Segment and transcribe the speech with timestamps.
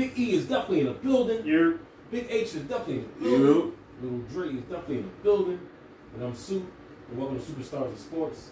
[0.00, 1.44] Big E is definitely in the building.
[1.44, 1.78] You're
[2.10, 3.40] Big H is definitely in the building.
[3.40, 3.76] you.
[4.00, 5.60] Little Dre is definitely in the building.
[6.14, 6.64] And I'm Soup.
[7.10, 8.50] And welcome to Superstars of Sports.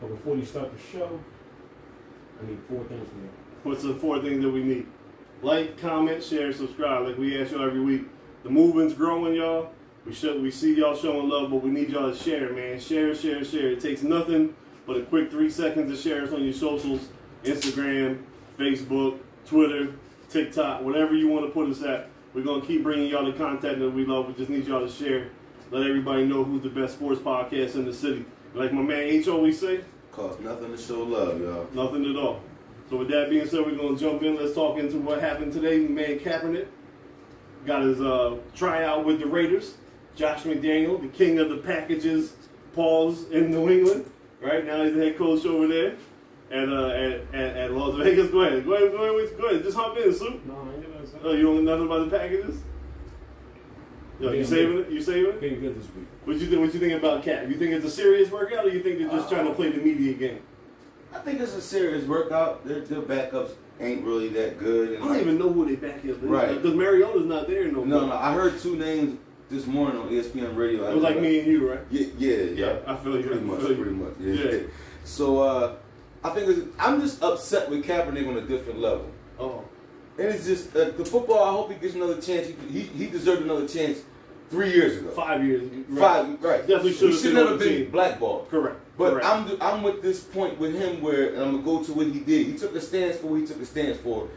[0.00, 1.20] But before you start the show,
[2.42, 3.30] I need four things from you.
[3.68, 4.86] What's the four things that we need?
[5.42, 7.06] Like, comment, share, subscribe.
[7.06, 8.06] Like we ask y'all every week.
[8.42, 9.72] The movement's growing, y'all.
[10.06, 12.80] We show, we see y'all showing love, but we need y'all to share, man.
[12.80, 13.72] Share, share, share.
[13.72, 17.08] It takes nothing but a quick three seconds to share us on your socials:
[17.44, 18.22] Instagram,
[18.58, 19.92] Facebook, Twitter,
[20.30, 22.08] TikTok, whatever you want to put us at.
[22.32, 24.28] We're gonna keep bringing y'all the content that we love.
[24.28, 25.28] We just need y'all to share.
[25.70, 28.24] Let everybody know who's the best sports podcast in the city.
[28.54, 31.68] Like my man H always say, Cost nothing to show love, y'all.
[31.74, 32.40] Nothing at all.
[32.90, 34.36] So with that being said, we're gonna jump in.
[34.36, 35.78] Let's talk into what happened today.
[35.78, 36.66] Man Kaepernick
[37.66, 39.74] got his uh, tryout with the Raiders.
[40.16, 42.34] Josh McDaniel, the king of the packages,
[42.74, 44.10] pause in New England.
[44.40, 45.96] Right now he's the head coach over there
[46.50, 48.30] at uh, at, at, at Las Vegas.
[48.30, 49.62] Go ahead, go ahead, go ahead, go ahead.
[49.62, 50.44] Just hop in, Soup.
[50.46, 51.18] No, I ain't gonna say.
[51.22, 52.60] Oh, you don't know nothing about the packages?
[54.18, 54.90] Yo, you saving it?
[54.90, 55.40] You saving it?
[55.40, 56.06] Been good this week.
[56.24, 56.60] What you think?
[56.60, 57.48] What you think about Cap?
[57.48, 59.80] You think it's a serious workout, or you think they're just trying to play the
[59.80, 60.40] media game?
[61.14, 62.66] I think it's a serious workout.
[62.66, 64.96] Their, their backups ain't really that good.
[64.96, 66.16] I don't like- even know who they back is.
[66.18, 66.54] Right.
[66.54, 67.86] Because Mariota's not there no more.
[67.86, 68.12] No, no.
[68.12, 69.18] I heard two names
[69.50, 70.86] this morning on ESPN Radio.
[70.90, 71.80] It was like me and you, right?
[71.90, 72.78] Yeah, yeah, yeah.
[72.86, 73.22] I feel you.
[73.26, 73.76] Pretty I much, feel you.
[73.76, 74.14] pretty much.
[74.20, 74.50] Yeah.
[74.52, 74.58] Yeah.
[75.04, 75.76] So uh,
[76.22, 79.10] I think it's, I'm just upset with Kaepernick on a different level.
[79.40, 79.64] Oh.
[80.18, 81.42] And it's just uh, the football.
[81.44, 82.46] I hope he gets another chance.
[82.48, 84.00] He, he, he deserved another chance
[84.50, 85.08] three years ago.
[85.12, 85.62] Five years.
[85.88, 85.98] Right.
[85.98, 86.60] Five, right.
[86.60, 88.50] Definitely should He have should been never on been blackballed.
[88.50, 88.78] Correct.
[88.98, 89.24] But.
[89.24, 92.18] I'm I'm with this point with him where and I'm gonna go to what he
[92.18, 92.48] did.
[92.48, 94.28] He took a stance for what he took a stance for.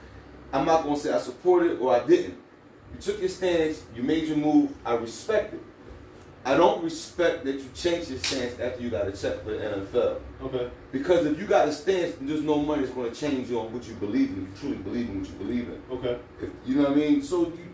[0.53, 2.38] I'm not gonna say I support it or I didn't.
[2.94, 5.62] You took your stance, you made your move, I respect it.
[6.44, 9.58] I don't respect that you changed your stance after you got a check for the
[9.58, 10.19] NFL.
[10.41, 10.72] Okay.
[10.91, 13.88] Because if you got a stance, there's no money that's gonna change you on what
[13.88, 14.41] you believe in.
[14.41, 15.81] You truly believe in what you believe in.
[15.91, 16.19] Okay.
[16.41, 17.24] If, you know what I mean?
[17.24, 17.69] So you,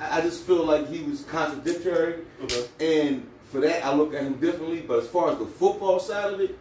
[0.00, 2.24] I just feel like he was contradictory.
[2.42, 2.66] Okay.
[2.80, 4.80] And for that, I look at him differently.
[4.80, 6.58] But as far as the football side of it,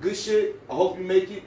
[0.00, 0.60] good shit.
[0.70, 1.42] I hope you make it.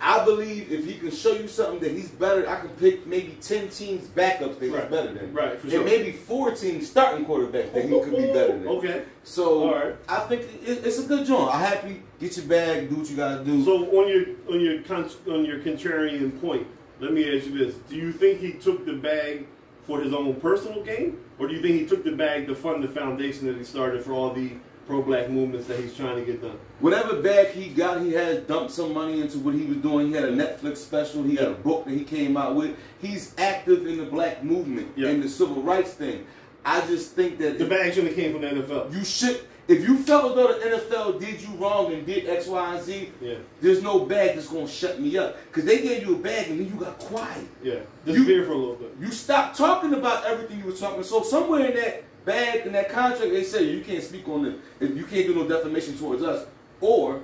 [0.00, 3.38] I believe if he can show you something that he's better, I can pick maybe
[3.40, 4.82] 10 teams backups that Right.
[4.82, 5.32] he's better than.
[5.32, 8.66] Right, for and maybe four teams starting quarterbacks that he could be better than.
[8.74, 9.04] Okay.
[9.22, 9.94] So right.
[10.08, 11.54] I think it, it's a good joint.
[11.54, 12.02] I'm happy.
[12.20, 12.90] Get your bag.
[12.90, 13.64] Do what you gotta do.
[13.64, 16.66] So on your on your con- on your contrarian point,
[17.00, 19.46] let me ask you this: Do you think he took the bag
[19.86, 22.82] for his own personal gain, or do you think he took the bag to fund
[22.82, 24.52] the foundation that he started for all the
[24.86, 26.58] pro-black movements that he's trying to get done?
[26.80, 30.08] Whatever bag he got, he has dumped some money into what he was doing.
[30.08, 31.22] He had a Netflix special.
[31.22, 32.76] He had a book that he came out with.
[33.00, 35.08] He's active in the black movement Yeah.
[35.08, 36.26] and the civil rights thing.
[36.64, 38.94] I just think that The bag shouldn't have came from the NFL.
[38.94, 42.46] you should, if you felt as though the NFL did you wrong and did X,
[42.46, 43.34] Y, and Z, Yeah.
[43.60, 45.36] there's no bag that's gonna shut me up.
[45.52, 47.46] Cause they gave you a bag and then you got quiet.
[47.62, 47.76] Yeah.
[48.04, 48.94] Disappear for a little bit.
[49.00, 51.02] You stopped talking about everything you were talking.
[51.02, 54.60] So somewhere in that bag in that contract, they say you can't speak on.
[54.80, 56.46] If you can't do no defamation towards us,
[56.80, 57.20] or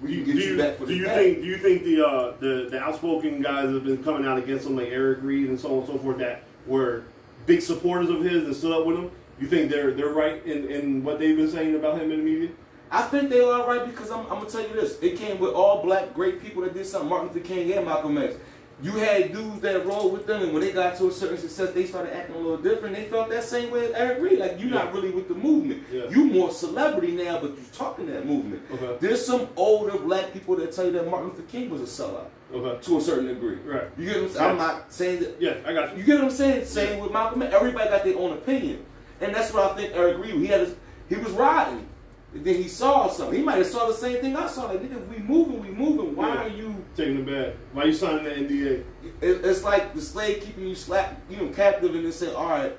[0.00, 1.16] we can you, get do you, you, back for do the you bag.
[1.16, 4.38] think do you think the uh, the the outspoken guys that have been coming out
[4.38, 7.04] against him like Eric Reid and so on and so forth that were
[7.46, 9.10] big supporters of his and stood up with him?
[9.40, 12.24] You think they're they're right in, in what they've been saying about him in the
[12.24, 12.48] media?
[12.90, 15.52] I think they are right because I'm, I'm gonna tell you this: it came with
[15.52, 17.08] all black great people that did something.
[17.08, 18.36] Martin Luther King and Malcolm X.
[18.82, 21.72] You had dudes that rolled with them, and when they got to a certain success,
[21.72, 22.96] they started acting a little different.
[22.96, 24.40] They felt that same way as Eric Reid.
[24.40, 25.84] Like you're not really with the movement.
[25.92, 26.08] Yeah.
[26.10, 28.62] You more celebrity now, but you're talking that movement.
[28.72, 28.96] Okay.
[29.00, 32.26] There's some older black people that tell you that Martin Luther King was a sellout
[32.52, 32.80] Okay.
[32.82, 33.56] to a certain degree.
[33.64, 33.84] Right.
[33.96, 34.50] You get what I'm saying?
[34.50, 35.98] I'm not saying that Yeah, I got you.
[35.98, 36.64] you get what I'm saying?
[36.66, 37.54] Same with Malcolm X.
[37.54, 38.84] Everybody got their own opinion.
[39.24, 40.74] And that's what I think Eric Reid, he had his,
[41.08, 41.86] he was riding.
[42.34, 43.38] And then he saw something.
[43.38, 44.66] He might have saw the same thing I saw.
[44.66, 46.16] Like, nigga, we moving, we moving.
[46.16, 46.44] Why Yeah.
[46.44, 47.52] are you Taking the bag.
[47.72, 48.84] Why you signing the NDA?
[49.20, 52.48] it, it's like the slave keeping you slap you know, captive and then say, all
[52.48, 52.76] right,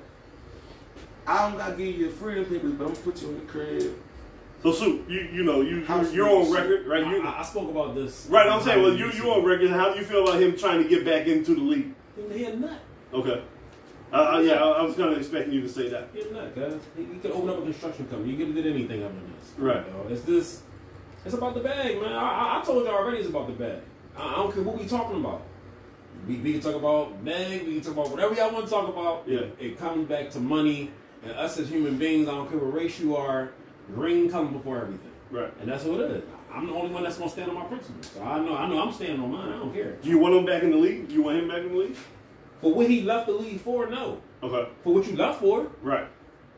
[1.26, 3.46] I don't gotta give you your freedom papers, but I'm gonna put you in the
[3.46, 3.96] crib.
[4.62, 6.54] So, Sue, you you know you House you're, you're on rules.
[6.54, 7.06] record, right?
[7.06, 8.26] You I, I spoke about this.
[8.30, 8.48] right?
[8.48, 9.70] I'm saying, well, you you on record.
[9.70, 11.94] How do you feel about him trying to get back into the league?
[12.32, 12.78] He a nut.
[13.12, 13.42] Okay.
[14.12, 16.08] Uh, uh, yeah, I, I was kind of expecting you to say that.
[16.14, 16.74] A nut, guys.
[16.96, 18.32] He could open up a construction company.
[18.32, 19.52] You could have did anything other than this.
[19.58, 19.84] Right.
[19.86, 20.62] You know, it's this.
[21.24, 22.12] It's about the bag, man.
[22.12, 23.18] I, I, told you already.
[23.18, 23.80] It's about the bag.
[24.16, 25.42] I, I don't care what we talking about.
[26.26, 27.66] We, we can talk about bag.
[27.66, 29.24] We can talk about whatever y'all want to talk about.
[29.26, 29.46] Yeah.
[29.58, 30.90] It comes back to money
[31.22, 32.28] and us as human beings.
[32.28, 33.50] I don't care what race you are.
[33.88, 35.10] Ring comes before everything.
[35.30, 35.52] Right.
[35.60, 36.22] And that's what it is.
[36.52, 38.10] I'm the only one that's gonna stand on my principles.
[38.14, 39.52] So I know, I know, I'm standing on mine.
[39.52, 39.96] I don't care.
[39.96, 41.08] Do you want him back in the league?
[41.08, 41.96] Do you want him back in the league?
[42.66, 44.20] For what he left the league for, no.
[44.42, 44.68] Okay.
[44.82, 46.08] For what you left for, Right.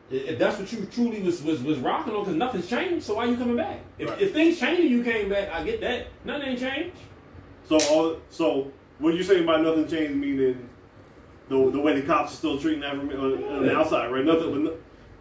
[0.09, 3.05] if that's what you truly was was, was rocking on, because nothing's changed.
[3.05, 3.81] So why you coming back?
[3.99, 4.19] If, Right.
[4.19, 6.07] if things change and you came back, I get that.
[6.25, 6.97] Nothing ain't changed.
[7.65, 10.67] So all so what you saying by nothing changed meaning
[11.47, 14.25] the the way the cops are still treating African on, uh, on the outside, right?
[14.25, 14.73] Nothing but no,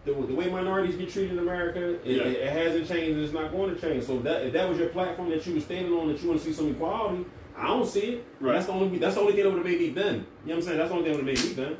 [0.07, 2.23] The, the way minorities get treated in America, it, Yeah.
[2.23, 4.05] it, it hasn't changed and it's not going to change.
[4.05, 6.29] So if that if that was your platform that you were standing on, that you
[6.31, 7.27] want to see some equality,
[7.59, 8.25] I don't see it.
[8.41, 8.53] Right.
[8.55, 10.17] That's the only that's the only thing that would have made me bend.
[10.17, 10.79] You know what I'm saying?
[10.79, 11.77] That's the only thing that would have made me bend.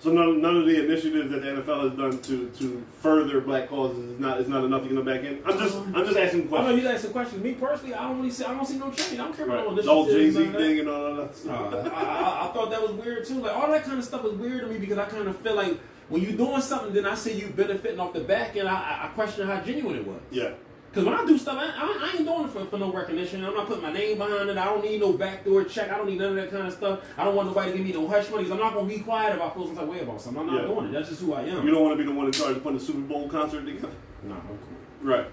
[0.00, 3.68] so none, none of the initiatives that the NFL has done to to further black
[3.68, 5.40] causes is not is not enough to get them back in.
[5.46, 6.68] I'm just I'm just asking questions.
[6.68, 7.42] I know you asking questions.
[7.42, 9.14] Me personally, I don't really see I don't see no change.
[9.14, 9.54] I don't care Right.
[9.54, 9.86] about all this.
[9.86, 10.58] The whole Jay shit, Z none of that.
[10.60, 11.22] thing and all that.
[11.22, 11.74] Uh, stuff.
[11.74, 13.40] I, I, I thought that was weird too.
[13.40, 15.54] Like all that kind of stuff was weird to me because I kind of feel
[15.56, 15.78] like
[16.08, 19.08] when you're doing something, then I see you benefiting off the back, and I- I
[19.08, 20.20] question how genuine it was.
[20.30, 20.50] yeah.
[20.90, 23.44] Because when I do stuff, I, I, I ain't doing it for, for no recognition.
[23.44, 24.56] I'm not putting my name behind it.
[24.56, 25.90] I don't need no backdoor check.
[25.92, 27.00] I don't need none of that kind of stuff.
[27.18, 28.50] I don't want nobody to give me no hush money.
[28.50, 30.40] I'm not gonna be quiet if I feel some type of way about something.
[30.40, 30.68] I'm not Yeah.
[30.68, 30.92] doing it.
[30.92, 31.64] That's just who I am.
[31.66, 33.66] You don't want to be the one in charge of putting a Super Bowl concert
[33.66, 33.90] together.
[34.22, 34.58] Nah, I'm cool.
[35.02, 35.26] Right.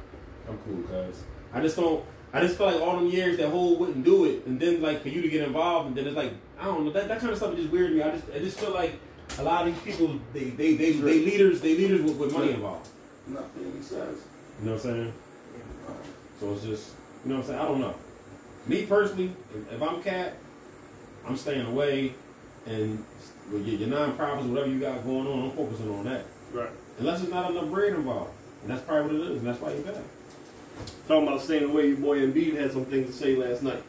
[0.49, 1.23] I'm cool, cuz.
[1.53, 2.03] I just don't.
[2.33, 5.01] I just feel like all them years that whole wouldn't do it, and then like
[5.01, 7.31] for you to get involved, and then it's like I don't know that, that kind
[7.31, 8.03] of stuff is just weird to me.
[8.03, 8.99] I just I just feel like
[9.39, 12.51] a lot of these people they they they, they leaders they leaders with, with money
[12.51, 12.89] involved.
[13.27, 13.97] Not feeling size.
[14.59, 15.13] You know what I'm saying?
[16.39, 16.91] So it's just
[17.23, 17.59] you know what I'm saying.
[17.59, 17.95] I don't know.
[18.67, 20.35] Me personally, if, if I'm cat,
[21.27, 22.13] I'm staying away,
[22.65, 23.03] and
[23.51, 26.25] with your, your non-profits, whatever you got going on, I'm focusing on that.
[26.51, 26.69] Right.
[26.99, 29.71] Unless there's not enough bread involved, and that's probably what it is, and that's why
[29.73, 30.01] you're back.
[31.07, 33.83] Talking about staying away, your boy Embiid had some things to say last night.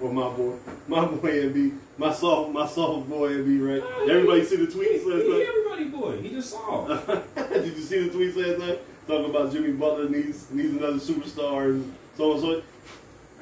[0.00, 0.56] Or my boy,
[0.88, 3.82] my boy Embiid, my soft, my soft boy Embiid, right?
[3.84, 5.46] Ah, everybody see the tweets He, last he night.
[5.48, 6.20] everybody boy.
[6.22, 6.86] He just saw.
[7.36, 8.80] Did you see the tweets last night?
[9.10, 12.62] Talking about Jimmy Butler needs needs another superstar and so on so.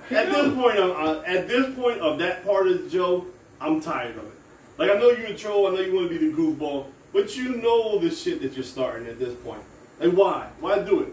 [0.09, 3.27] At this point, uh, uh, at this point of that part of the joke,
[3.61, 4.33] I'm tired of it.
[4.79, 7.37] Like I know you're a troll, I know you want to be the goofball, but
[7.37, 9.61] you know the shit that you're starting at this point.
[10.01, 10.49] Like why?
[10.61, 11.13] Why do it?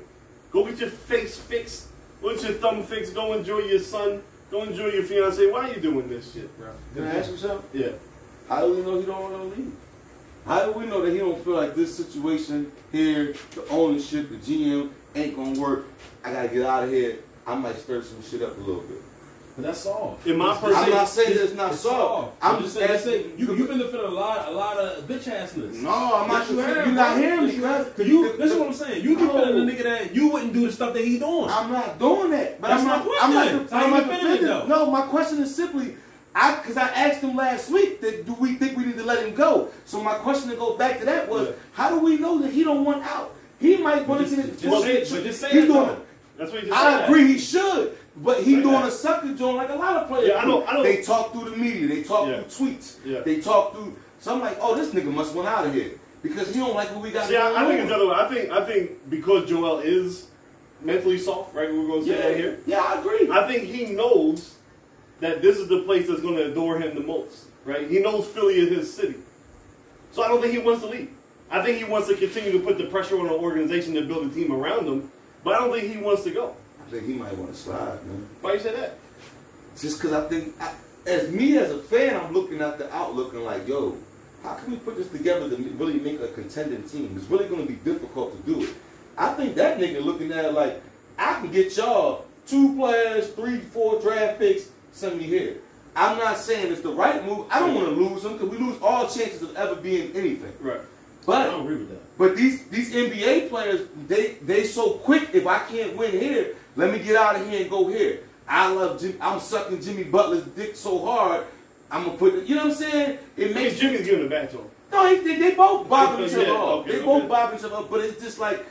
[0.51, 1.89] Go get your face fixed.
[2.21, 3.13] Go get your thumb fixed.
[3.13, 4.23] Go enjoy your son.
[4.51, 5.51] Go enjoy your fiance.
[5.51, 6.71] Why are you doing this shit, bro?
[6.93, 7.81] Can I ask you something?
[7.81, 7.91] Yeah.
[8.47, 9.73] How do we know you don't want to leave?
[10.45, 14.35] How do we know that he don't feel like this situation here, the ownership, the
[14.37, 15.85] GM ain't gonna work?
[16.23, 17.17] I gotta get out of here.
[17.47, 18.97] I might stir some shit up a little bit.
[19.55, 20.19] But that's all.
[20.25, 22.33] In my It's- person- I'm not saying it's not it's soft.
[22.41, 24.77] I'm I'm just just saying, asking- saying you you've been defending a lot a lot
[24.77, 25.81] of bitch assness.
[25.81, 26.41] No, I'm not.
[26.41, 27.23] Yes, you You have, are not bro.
[27.23, 27.85] hearing me, Yes, you have.
[27.85, 27.93] cuz.
[27.95, 29.03] Cause you The- this is what I'm saying.
[29.03, 29.27] You No.
[29.33, 31.49] defending the nigga that you wouldn't do the stuff that he doing.
[31.49, 32.59] I'm not doing that.
[32.61, 33.05] But That's I'm my not.
[33.05, 33.47] point I'm not.
[33.69, 35.95] So I'm you not defending it, No, my question is simply,
[36.35, 39.25] I because I asked him last week that do we think we need to let
[39.25, 39.69] him go?
[39.85, 41.53] So my question to go back to that was, Yeah.
[41.73, 43.33] how do we know that he don't want out?
[43.59, 44.71] He might want to Just- get
[45.07, 45.87] say- but just say He's that, doing.
[45.87, 45.97] though.
[46.37, 48.87] That's what you just I agree, he should, but he Say doing that.
[48.89, 50.27] a sucker joint like a lot of players.
[50.27, 50.83] Yeah, I know- I know.
[50.83, 52.41] They talk through the media, they talk Yeah.
[52.41, 53.21] through tweets, Yeah.
[53.21, 53.93] they talk through.
[54.19, 55.91] So I'm like, oh, this nigga must went out of here
[56.21, 57.29] because he don't like what we got.
[57.29, 58.15] See, I, I think it's the other way.
[58.15, 60.25] I think I think because Joel is
[60.81, 61.71] mentally soft, right?
[61.73, 62.59] We're gonna say that here.
[62.65, 63.29] yeah, I agree.
[63.31, 64.54] I think he knows
[65.19, 67.89] that this is the place that's gonna adore him the most, right?
[67.89, 69.15] He knows Philly is his city,
[70.11, 71.11] so I don't think he wants to leave.
[71.49, 74.25] I think he wants to continue to put the pressure on the organization to build
[74.25, 75.11] a team around him,
[75.43, 76.55] but I don't think he wants to go.
[76.85, 78.27] I think he might want to slide, man.
[78.41, 78.97] Why you say that?
[79.79, 80.73] Just because I think, I,
[81.05, 83.97] as me as a fan, I'm looking at the outlook and like, yo,
[84.43, 87.13] how can we put this together to really make a contending team?
[87.17, 88.73] It's really going to be difficult to do it.
[89.17, 90.81] I think that nigga looking at it like,
[91.17, 95.57] I can get y'all two players, three, four draft picks, send me here.
[95.95, 97.45] I'm not saying it's the right move.
[97.49, 100.51] I don't want to lose them because we lose all chances of ever being anything.
[100.59, 100.81] Right.
[101.25, 102.17] But I don't agree with that.
[102.17, 105.29] but these these NBA players, they they so quick.
[105.33, 108.19] If I can't win here, let me get out of here and go here.
[108.47, 109.17] I love Jim.
[109.21, 111.45] I'm sucking Jimmy Butler's dick so hard.
[111.89, 112.45] I'm gonna put.
[112.45, 113.19] You know what I'm saying?
[113.37, 114.65] It makes Jimmy's giving it back to him.
[114.91, 115.03] no.
[115.03, 116.81] They, they, they both bobbing each other Yeah, off.
[116.81, 117.05] okay, they okay.
[117.05, 117.89] both bobbing each other up.
[117.89, 118.63] But it's just like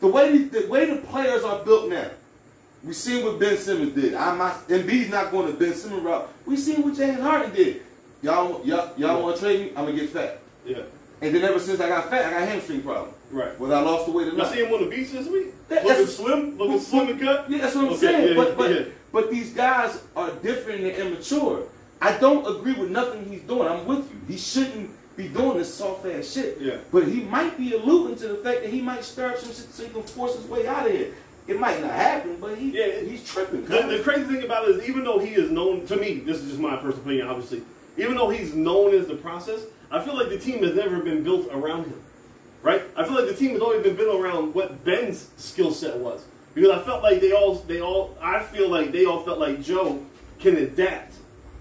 [0.00, 2.10] the way the way the players are built now.
[2.84, 4.14] We seen what Ben Simmons did.
[4.14, 4.66] I'm not.
[4.68, 6.28] Embiid's not going to Ben Simmons route.
[6.46, 7.82] We seen what James Harden did.
[8.22, 9.68] Y'all y'all y'all want to trade me?
[9.76, 10.40] I'm gonna get fat.
[10.64, 10.82] Yeah.
[11.20, 13.14] And then ever since I got fat, I got hamstring problem.
[13.30, 13.58] Right.
[13.58, 14.52] Whether I lost the weight or I not.
[14.52, 15.54] see him on the beach this week.
[15.68, 17.48] That- looking that's- slim, looking slim and cut.
[17.50, 18.28] Yeah, that's what I'm Okay, saying.
[18.28, 18.84] yeah, but but yeah.
[19.12, 21.64] but these guys are different and immature.
[22.00, 23.68] I don't agree with nothing he's doing.
[23.68, 24.20] I'm with you.
[24.28, 26.58] He shouldn't be doing this soft ass shit.
[26.60, 26.76] Yeah.
[26.90, 29.72] But he might be alluding to the fact that he might stir up some shit
[29.72, 31.12] so he can force his way out of here.
[31.48, 33.00] It might not happen, but he Yeah.
[33.00, 33.64] he's tripping.
[33.64, 36.38] The, the crazy thing about it is, even though he is known to me, this
[36.38, 37.62] is just my personal opinion, obviously.
[37.96, 41.22] Even though he's known as the process, I feel like the team has never been
[41.22, 42.00] built around him,
[42.62, 42.82] right?
[42.96, 46.24] I feel like the team has always been built around what Ben's skill set was.
[46.54, 49.62] because I felt like they all they all I feel like they all felt like
[49.62, 50.00] Joe
[50.38, 51.14] can adapt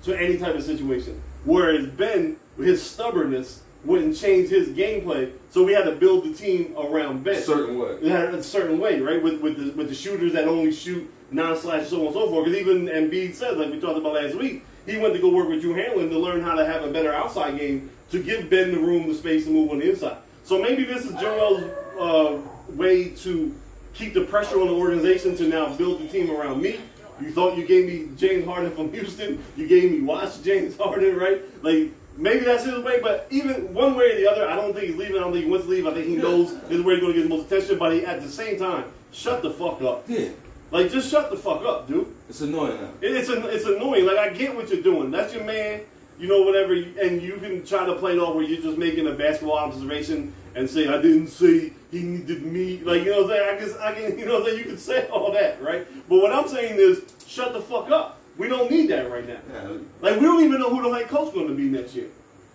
[0.04, 5.32] to any type of situation, whereas Ben with his stubbornness wouldn't change his gameplay.
[5.50, 7.98] So we had to build the team around Ben A certain way.
[8.10, 9.22] a certain way, right?
[9.22, 12.46] With with the with the shooters that only shoot non-slash, so on and so forth.
[12.46, 15.48] Because even Embiid said, like we talked about last week, he went to go work
[15.50, 18.72] with Drew Hanlen to learn how to have a better outside game to give Ben
[18.72, 20.18] the room, the space to move on the inside.
[20.44, 21.62] So maybe this is Joel's
[22.00, 22.42] uh,
[22.74, 23.56] way to
[23.94, 26.80] keep the pressure on the organization to now build the team around me.
[27.22, 29.44] You thought you gave me James Harden from Houston.
[29.56, 31.42] You gave me watch James Harden, right?
[31.64, 34.88] Like maybe that's his way, but even one way or the other, I don't think
[34.88, 35.18] he's leaving.
[35.18, 35.88] I don't think he wants to leave.
[35.88, 37.78] I think he knows this is where he's going to get the most attention.
[37.80, 40.04] But he, at the same time, shut the fuck up.
[40.08, 40.30] Yeah,
[40.72, 42.14] Like just shut the fuck up, dude.
[42.30, 42.90] it's annoying now.
[43.02, 44.06] It- It's an, it's annoying.
[44.06, 45.12] Like I get what you're doing.
[45.12, 45.82] That's your man.
[46.20, 49.08] You know whatever, and you can try to play it off where you're just making
[49.08, 52.78] a basketball observation and say I didn't say he needed me.
[52.84, 53.58] Like you know what I'm saying?
[53.58, 54.20] I guess I can.
[54.20, 54.58] You know what I'm saying?
[54.60, 55.88] You can say all that, right?
[56.08, 58.21] But what I'm saying is shut the fuck up.
[58.38, 59.40] We don't need that right now.
[59.54, 61.94] Yeah, Like we don't even know who the head coach is going to be next
[61.96, 62.08] year,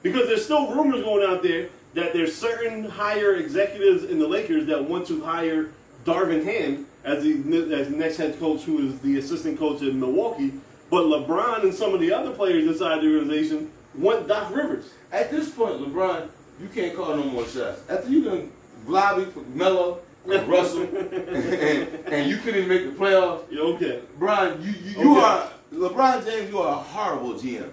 [0.03, 4.67] because there's still rumors going out there that there's certain higher executives in the Lakers
[4.67, 5.71] that want to hire
[6.05, 10.53] Darvin Ham as the as next head coach, who is the assistant coach in Milwaukee.
[10.91, 14.91] But LeBron and some of the other players inside the organization want Doc Rivers.
[15.11, 16.29] At this point, LeBron,
[16.61, 17.81] you can't call no more shots.
[17.89, 18.53] After you done
[18.87, 24.03] lobby for Melo and Russell, and, and you couldn't even make the playoffs, Yeah, okay.
[24.19, 25.21] Brian, you you, you Okay.
[25.27, 26.51] are LeBron James.
[26.51, 27.71] You are a horrible GM.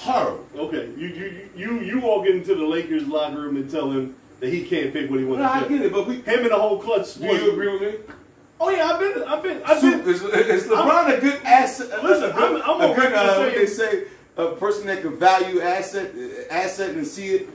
[0.00, 0.44] Horrible.
[0.56, 0.90] Okay.
[0.96, 4.64] You you you you walk into the Lakers locker room and tell him that he
[4.64, 5.68] can't pick what he wants No, to I pick.
[5.70, 6.16] get it, but we.
[6.16, 7.14] Him and the whole clutch.
[7.14, 8.14] Do you agree with me?
[8.60, 12.02] Oh yeah, I've been I've been I've Su- been Is, is LeBron a good asset?
[12.02, 14.04] Listen, a good, I'm- I'm a a good uh, what they say
[14.36, 16.12] a person that can value asset
[16.50, 17.48] asset and see it.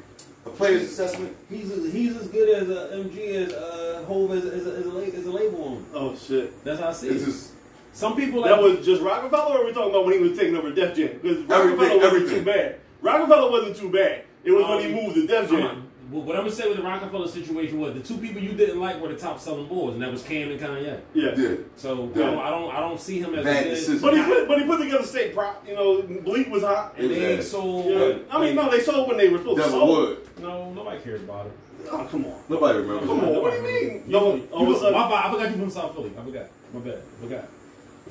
[0.43, 1.35] A player's assessment.
[1.49, 5.17] He's he's as good as a MG as uh, Hov as, as, a, as, a,
[5.17, 5.73] as a label on.
[5.77, 5.85] him.
[5.93, 6.63] Oh shit.
[6.63, 7.25] That's how I see It's it.
[7.27, 7.51] just
[7.93, 10.37] Some people like That was just Rockefeller, or are we talking about when he was
[10.37, 11.19] taking over Def Jam?
[11.21, 12.39] Because Rockefeller wasn't everything.
[12.39, 12.75] too bad.
[13.01, 14.23] Rockefeller wasn't too bad.
[14.43, 15.59] It was when he Um, moved to Def I'm Jam.
[15.61, 15.75] not-
[16.11, 18.79] well, what I'm gonna say with the Rockefeller situation was the two people you didn't
[18.81, 20.97] like were the top selling boys, and that was Cam and Kanye.
[21.13, 21.33] Yeah.
[21.37, 21.49] yeah.
[21.77, 22.23] So Yeah.
[22.23, 24.01] I, don't, I don't I don't see him as Bad a good.
[24.01, 25.63] But he put but he put together state prop.
[25.67, 26.95] You know, Bleek was hot.
[26.97, 27.41] And they Yeah.
[27.41, 27.85] sold.
[27.85, 28.13] Yeah.
[28.29, 29.97] I mean, no, they sold when they were supposed to Devil sold.
[30.09, 30.17] Wood.
[30.41, 31.51] no, nobody cares about it.
[31.91, 32.33] Oh, come on.
[32.49, 33.07] Nobody remembers.
[33.07, 33.41] Come on.
[33.41, 34.03] What do you mean?
[34.05, 36.11] You, No, you, all of a sudden- my bad, I forgot you from South Philly.
[36.19, 36.45] I forgot.
[36.73, 36.97] My bad.
[37.19, 37.45] I forgot.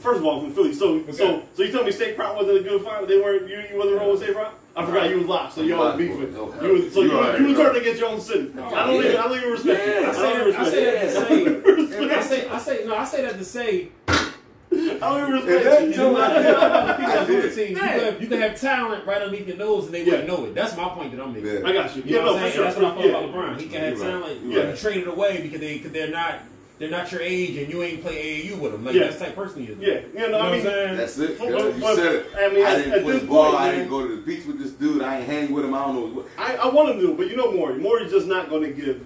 [0.01, 0.73] First of all, from Philly.
[0.73, 1.43] So, so, Okay.
[1.55, 3.07] so you tell me State Prop wasn't a good fight?
[3.07, 3.49] They weren't.
[3.49, 4.59] You, you wasn't rolling with State Prop.
[4.77, 6.33] I forgot you was locked, so y'all was beefing.
[6.33, 7.65] No, You was, so you you, alright, you was bro.
[7.65, 8.51] turned against your own city.
[8.55, 9.09] No, I don't yeah.
[9.11, 9.17] even.
[9.17, 9.93] I don't even respect you.
[9.93, 13.05] I I say, even I say that to say, I say, I say, no, I
[13.05, 13.89] say that to say,
[14.21, 15.89] I don't even respect that you.
[15.89, 19.49] you Joe- know, people on team, you can, have, you can have talent right underneath
[19.49, 20.11] your nose and they Yeah.
[20.13, 20.55] wouldn't know it.
[20.55, 21.53] That's my point that I'm making.
[21.53, 21.61] Yeah.
[21.67, 22.03] I got you.
[22.05, 22.55] You Yeah, know no, what I'm saying?
[22.55, 22.65] sure.
[22.65, 23.19] That's what I feel yeah.
[23.19, 23.61] about LeBron.
[23.61, 24.21] He can have You're right.
[24.23, 24.75] talent, You're but right.
[24.77, 26.39] you traded away because they because they're not
[26.81, 28.85] they're not your age and you ain't play AAU with them.
[28.87, 29.03] Like Yeah.
[29.05, 29.79] that's the type of person he is.
[29.79, 30.97] Yeah, you know, You know I what mean, I'm saying?
[30.97, 31.39] That's it.
[31.39, 32.27] But- Yeah, you but- said it.
[32.35, 33.45] I mean, I at- didn't at play this ball.
[33.51, 35.03] point, I man- didn't go to the beach with this dude.
[35.03, 35.75] I ain't hang with him.
[35.75, 36.27] I don't know what.
[36.39, 37.75] I, I want him to, but you know Morey.
[37.79, 39.05] Morey's just not going to give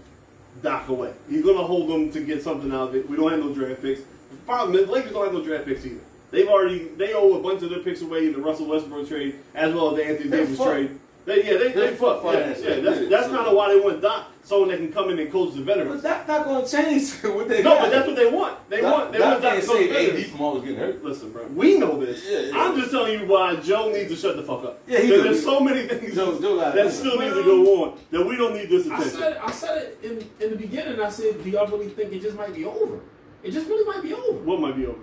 [0.63, 1.13] Doc away.
[1.29, 3.11] He's going to hold them to get something out of it.
[3.11, 4.01] We don't have no draft picks.
[4.31, 6.01] The problem is, Lakers don't have no draft picks either.
[6.31, 9.35] They've already they owe a bunch of their picks away in the Russell Westbrook trade
[9.55, 10.71] as well as the Anthony Davis fucked.
[10.71, 10.99] trade.
[11.27, 12.23] They, yeah, they, they fuck.
[12.23, 15.09] fucked Yeah, yeah, that's that's kind of why they want Doc, someone that can come
[15.09, 16.03] in and coach the veterans.
[16.03, 17.81] But that's not going to change what they No, got.
[17.81, 18.71] but that's what they want.
[18.71, 20.79] They want they Doc want Doc can't to coach save the AD from always getting
[20.79, 21.03] hurt.
[21.03, 22.23] Listen, bro, we know this.
[22.29, 22.53] Yeah, yeah.
[22.63, 24.81] I'm just telling you why Joe needs to shut the fuck up.
[24.87, 25.23] Yeah, he do.
[25.23, 26.93] there's so many things Joe- Joe got that it.
[26.93, 29.19] still need to go on that we don't need this I attention.
[29.21, 31.01] said I said it in, in the beginning.
[31.01, 33.01] I said, do y'all really think it just might be over?
[33.43, 34.39] It just really might be over.
[34.41, 34.99] What might be over?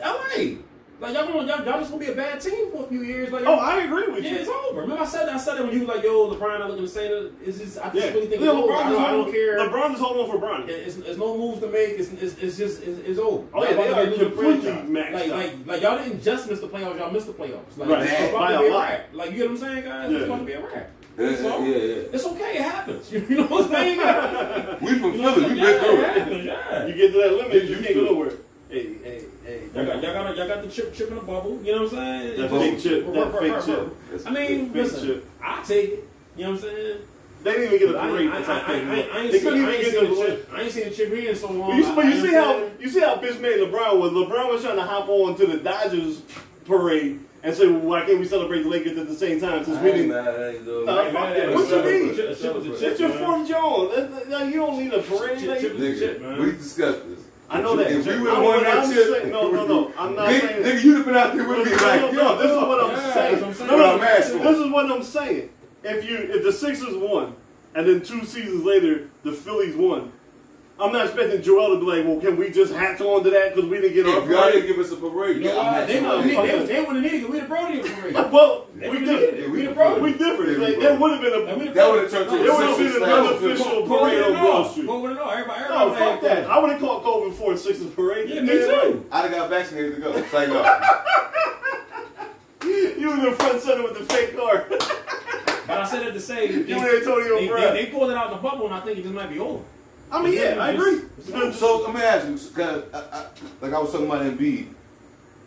[0.00, 0.56] LA,
[1.00, 3.30] like y'all gonna y'all, y'all just gonna be a bad team for a few years.
[3.30, 4.36] Like Oh, I agree with yeah, you.
[4.38, 4.80] it's over.
[4.82, 6.84] Remember I said that, I said it when you was like, yo, LeBron not looking
[6.84, 7.32] to say that.
[7.44, 8.72] It's just I just Yeah, really think yeah it's over.
[8.72, 9.58] LeBron, I just don't, I don't care.
[9.58, 10.68] LeBron just hold on for Bronny.
[10.68, 11.90] It's, it's no moves to make.
[11.98, 13.44] It's, it's, it's just it's, it's over.
[13.52, 15.28] Oh, yeah, Y'all they are be completely maxed Like out.
[15.30, 16.98] like like y'all didn't just miss the playoffs.
[16.98, 17.76] Y'all missed the playoffs.
[17.76, 19.08] Like, Right, it's by about a to be a wrap.
[19.12, 20.10] Like you get what I'm saying, guys?
[20.10, 20.16] Yeah.
[20.18, 20.90] It's about to be a wrap.
[21.16, 21.94] Yeah, So, yeah, yeah.
[22.12, 22.56] It's okay.
[22.56, 23.12] It happens.
[23.12, 23.98] You know what I'm saying?
[24.80, 25.54] We from You know Philly.
[25.54, 25.98] We I'm been through it.
[26.00, 26.44] it happens.
[26.44, 26.86] Yeah.
[26.86, 28.32] You get to that limit, you you can't go nowhere.
[28.68, 29.60] Hey, hey, hey.
[29.74, 30.02] Y'all got,
[30.36, 31.60] y'all, got, y'all got the chip, chip in the bubble.
[31.62, 32.40] You know what I'm saying?
[32.40, 34.26] That fake chip, that fake chip.
[34.26, 35.22] I mean, Fake listen.
[35.42, 36.08] I take it.
[36.36, 36.98] You know what I'm saying?
[37.44, 38.30] They didn't even get a I, parade.
[38.30, 40.10] I, I, for I, that I, I, ain't They seen, couldn't I ain't seen the
[40.14, 40.50] the chip.
[40.54, 41.70] I ain't seen the chip here in so long.
[41.70, 42.80] But you, but you see how understand.
[42.80, 44.12] you see how bitch made LeBron was.
[44.12, 46.22] LeBron was trying to hop on to the Dodgers
[46.64, 49.78] parade and say, well, why can't we celebrate the Lakers at the same time since
[49.80, 50.08] we ain't didn't?
[50.08, 50.28] mad.
[50.40, 50.84] I ain't go.
[50.84, 51.52] Nah, I fuck that.
[51.54, 52.16] What you mean?
[52.16, 53.18] Chip- chip was a It's your man.
[53.18, 54.50] fourth John.
[54.50, 55.38] You don't need a parade.
[55.38, 56.40] Chip- Like, chip- Chip, man.
[56.40, 57.13] we discussed this.
[57.54, 57.90] I know that.
[57.90, 59.30] If we would have won that saying.
[59.30, 59.92] No, no, no.
[59.96, 62.22] I'm not nigga, saying nigga, you'd have been out there with me like, no, yo,
[62.22, 63.14] no, this is what I'm saying.
[63.14, 63.70] that's what I'm saying.
[63.70, 64.42] No, no, What I'm asking.
[64.42, 65.50] this is what I'm saying.
[65.84, 67.36] If you if the Sixers won,
[67.74, 70.12] and then two seasons later the Phillies won,
[70.76, 73.54] I'm not expecting Joel to be like, well, can we just hatch on to that
[73.54, 75.60] because we didn't get our If y'all didn't give us a parade, You know yeah,
[75.60, 75.84] I'm why?
[75.86, 76.66] They wouldn't fuck they, that.
[76.66, 77.30] they wouldn't need it.
[77.30, 78.14] We the Brody parade.
[78.32, 79.34] Well, They we would've different.
[79.34, 79.50] needed it.
[79.50, 80.00] We We the the Brody.
[80.02, 80.50] We different.
[80.50, 80.82] Yeah, we Like, were.
[80.82, 81.58] that would have been a.
[81.58, 84.32] we the That would've turned to It would have been an slash unofficial parade on
[84.32, 84.86] Broad Street.
[84.86, 85.30] Go with it all.
[85.30, 86.44] Everybody, No, fuck that.
[86.50, 88.28] I would have called COVID before the Sixers parade.
[88.30, 89.06] Yeah, me too.
[89.12, 90.12] I'd have got vaccinated to go.
[90.12, 90.62] It's like, no.
[92.98, 94.66] You was in front center with the fake car.
[94.68, 97.74] But I said it to say they, You and Antonio they, Brown.
[97.74, 99.62] they, they pulled it out the bubble, and I think it just might be over.
[100.10, 101.00] I mean, yeah, I agree.
[101.52, 103.26] So let me ask you, because I, I,
[103.60, 104.68] like I was talking about Embiid.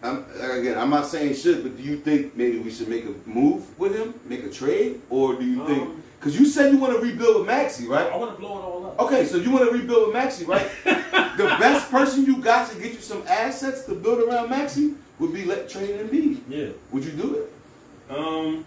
[0.04, 3.14] I'm, again, I'm not saying should, but do you think maybe we should make a
[3.28, 5.82] move with him, make a trade, or do you think?
[5.82, 8.12] Um, Because you said you want to rebuild with Maxey, right?
[8.12, 9.00] I want to blow it all up.
[9.00, 10.68] Okay, so you want to rebuild with Maxey, right?
[10.84, 15.34] the best person you got to get you some assets to build around Maxey would
[15.34, 16.42] be let trade Embiid.
[16.48, 16.70] Yeah.
[16.92, 18.16] Would you do it?
[18.16, 18.66] Um.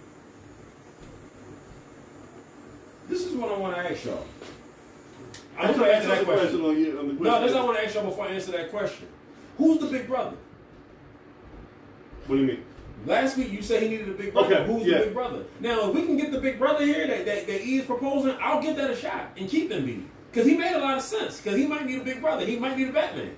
[3.09, 4.25] This is what I want to ask y'all.
[5.59, 6.65] I'm I'm gonna trying answer that question.
[6.65, 6.99] on you.
[6.99, 7.43] On the No, question.
[7.43, 9.09] this is what I want to ask y'all before I answer that question.
[9.59, 10.37] Who's the big brother?
[12.27, 12.65] What do you mean?
[13.07, 14.55] Last week you said he needed a big brother.
[14.57, 14.99] Okay, Who's yeah.
[14.99, 15.45] the big brother?
[15.61, 18.37] Now, if we can get the big brother here that, that, that E is proposing,
[18.41, 20.07] I'll get that a shot and keep them beat.
[20.31, 21.41] Because he made a lot of sense.
[21.41, 22.45] Because he might need a big brother.
[22.47, 23.37] He might need a Batman.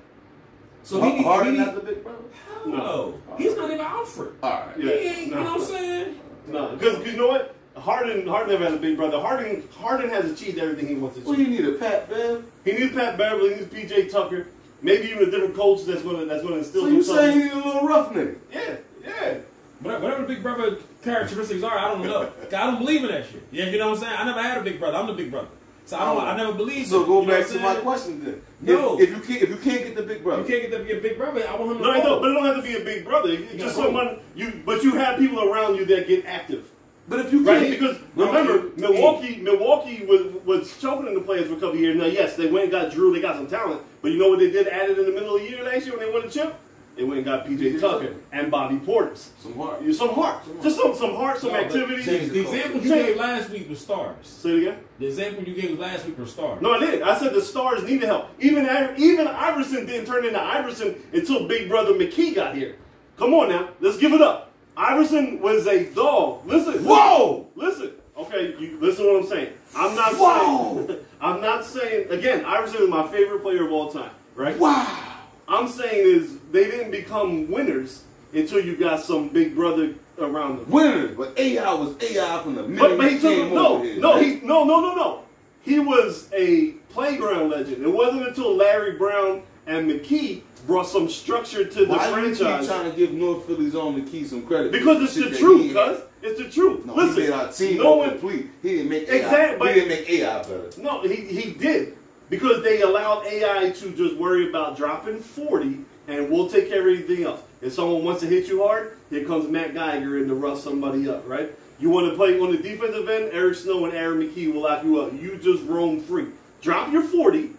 [0.83, 2.19] So he need, Harden he not need, the big brother.
[2.45, 3.19] Hell no.
[3.38, 4.35] He's not even Alfred.
[4.42, 4.78] All right.
[4.78, 5.38] Yeah, he ain't, no.
[5.38, 6.21] you know what I'm saying?
[6.49, 7.54] No, because you know what?
[7.76, 9.19] Harden, Harden never had a big brother.
[9.21, 11.49] Harden, Harden has achieved everything he wants to Well, achieve.
[11.49, 12.45] you need a Pat Bev.
[12.64, 14.47] He needs Pat Beverly, he needs PJ Tucker,
[14.83, 17.52] maybe even a different coach that's gonna that's gonna instill So you saying you need
[17.52, 18.37] a little rough nigga?
[18.52, 19.35] Yeah, yeah.
[19.81, 22.26] Whatever whatever the big brother characteristics are, I don't know.
[22.45, 23.43] 'Cause I don't believe in that shit.
[23.50, 24.17] Yeah, you know what I'm saying?
[24.17, 24.97] I never had a big brother.
[24.99, 25.49] I'm the big brother.
[25.85, 26.23] So I don't.
[26.25, 26.88] I never believed.
[26.91, 27.83] So go You know back what to I'm my saying?
[27.85, 28.43] question then.
[28.61, 29.00] No.
[29.00, 30.85] If, if you can't, if you can't get the big brother, You can't get to
[30.85, 31.43] be a big brother.
[31.49, 31.83] I want him to.
[31.83, 32.11] No, I fall.
[32.11, 33.31] know, but it don't have to be a big brother.
[33.33, 36.71] It's just someone you, but you have people around you that get active,
[37.09, 37.61] but if you right?
[37.61, 41.76] can't, Because remember, you- Milwaukee, Milwaukee was was choking in the playoffs for a couple
[41.76, 41.97] years.
[41.97, 43.12] Now, yes, they went and got Jrue.
[43.14, 45.42] They got some talent, but you know what they did added in the middle of
[45.42, 46.54] the year last year when they won the chip?
[46.94, 49.28] They went and got PJ Tucker and Bobby Portis.
[49.42, 49.80] some heart.
[49.82, 52.02] You- Some heart, just some some heart, some No, activity.
[52.02, 54.14] change The example you Change- gave last week was stars.
[54.26, 54.76] Say it again.
[54.99, 56.60] The example you gave last week was stars.
[56.60, 57.00] No, I did.
[57.00, 58.26] I said the stars needed help.
[58.41, 62.76] Even even Iverson didn't turn into Iverson until Big Brother McKie got here.
[63.19, 64.51] Come on now, let's give it up.
[64.76, 66.47] Iverson was a dog.
[66.47, 66.85] Listen.
[66.85, 67.49] Whoa!
[67.54, 67.93] Listen.
[68.17, 69.52] Okay, you listen to what I'm saying.
[69.76, 70.87] I'm not Whoa!
[70.87, 71.00] saying.
[71.21, 72.11] I'm not saying.
[72.11, 74.11] Again, Iverson is my favorite player of all time.
[74.35, 74.58] Right.
[74.58, 75.19] Wow.
[75.49, 80.71] I'm saying is they didn't become winners until you got some Big Brother around them.
[80.71, 83.85] Winners, but AI was AI from the minute But, but he took came no, over
[83.85, 84.00] here.
[84.00, 85.23] no, he no, no, no, no.
[85.63, 87.82] He was a playground legend.
[87.85, 92.34] It wasn't until Larry Brown and McKie brought some structure to the Why do you
[92.36, 94.72] trying to give North Philly's own McKie some credit?
[94.72, 96.00] Because it's the truth, cuz.
[96.22, 96.86] It's the truth.
[96.86, 98.50] No, Listen, he made our team no one, complete.
[98.62, 99.56] He didn't make Exactly, AI.
[99.58, 100.70] but- he didn't make AI better.
[100.78, 101.96] no, he, he did.
[102.30, 106.86] Because they allowed AI to just worry about dropping 40 and we'll take care of
[106.86, 107.40] everything else.
[107.60, 111.08] If someone wants to hit you hard, here comes Matt Geiger in to rough somebody
[111.08, 111.52] up, right?
[111.78, 114.84] You want to play on the defensive end, Eric Snow and Aaron McKie will lock
[114.84, 115.12] you up.
[115.12, 116.26] You just roam free.
[116.60, 117.50] Drop your 40,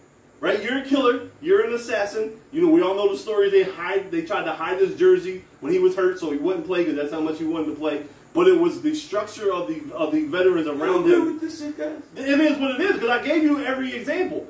[0.44, 0.62] right?
[0.62, 1.28] You're a killer.
[1.40, 2.38] You're an assassin.
[2.52, 3.50] You know, we all know the story.
[3.50, 4.10] They hide.
[4.10, 6.96] They tried to hide this jersey when he was hurt, so he wouldn't play because
[6.96, 8.04] that's how much he wanted to play.
[8.34, 11.38] But it was the structure of the of the veterans around You him.
[11.38, 12.00] this shit, guys?
[12.16, 14.46] It is what it is because I gave you every example.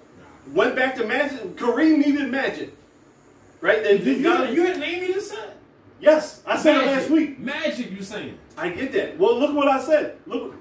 [0.53, 1.57] Went back to Magic.
[1.57, 2.75] Kareem needed Magic,
[3.61, 3.83] right?
[3.83, 5.53] They, You, you, got you had a name you just said.
[6.01, 7.39] Yes, I said it last week.
[7.39, 8.37] Magic, you saying?
[8.59, 9.17] I get that.
[9.19, 10.19] Well, look what I said.
[10.27, 10.55] Look,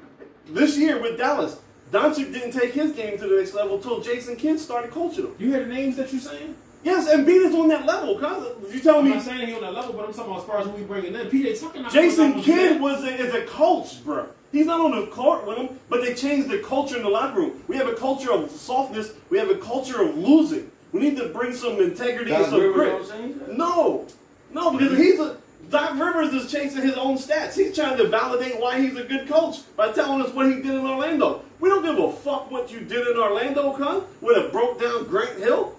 [0.47, 1.59] this year with Dallas,
[1.93, 5.35] Doncic didn't take his game to the next level until Jason Kidd started coaching him.
[5.37, 6.55] You had the names that you're saying?
[6.83, 8.17] Yes, and Embiid is on that level.
[8.17, 10.41] Cuz you telling I'm me not saying he's on that level, but I'm talking about
[10.41, 11.27] as far as who we bringing in.
[11.27, 11.79] PJ Tucker.
[11.79, 14.25] not Jason Kidd was a, is a coach, bro.
[14.51, 17.39] He's not on the court with him, but they changed the culture in the locker
[17.39, 17.63] room.
[17.67, 19.13] We have a culture of softness.
[19.29, 20.71] We have a culture of losing.
[20.91, 22.91] We need to bring some integrity and Doc some grit.
[22.91, 23.57] don't change that?
[23.57, 24.07] No,
[24.51, 25.37] no, because he's a
[25.73, 27.55] Doc Rivers is chasing his own stats.
[27.55, 30.67] He's trying to validate why he's a good coach by telling us what he did
[30.67, 31.43] in Orlando.
[31.59, 35.05] We don't give a fuck what you did in Orlando, con, with a broke down
[35.05, 35.75] Grant Hill.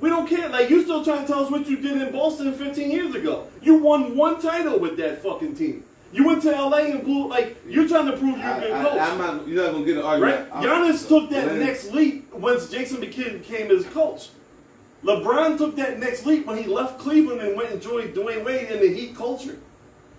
[0.00, 0.48] We don't care.
[0.48, 3.46] Like you still trying to tell us what you did in Boston 15 years ago.
[3.62, 5.84] You won one title with that fucking team.
[6.12, 8.82] You went to LA and blew like you're trying to prove you're a good I,
[8.82, 8.98] coach.
[9.00, 10.34] I'm not, you're not gonna get an Right?
[10.40, 10.52] argument.
[10.54, 14.30] I'm- Giannis took that next leap once Jason McKidd became his coach.
[15.06, 18.68] LeBron took that next leap when he left Cleveland and went and joined Dwyane Wade
[18.70, 19.56] in the Heat culture.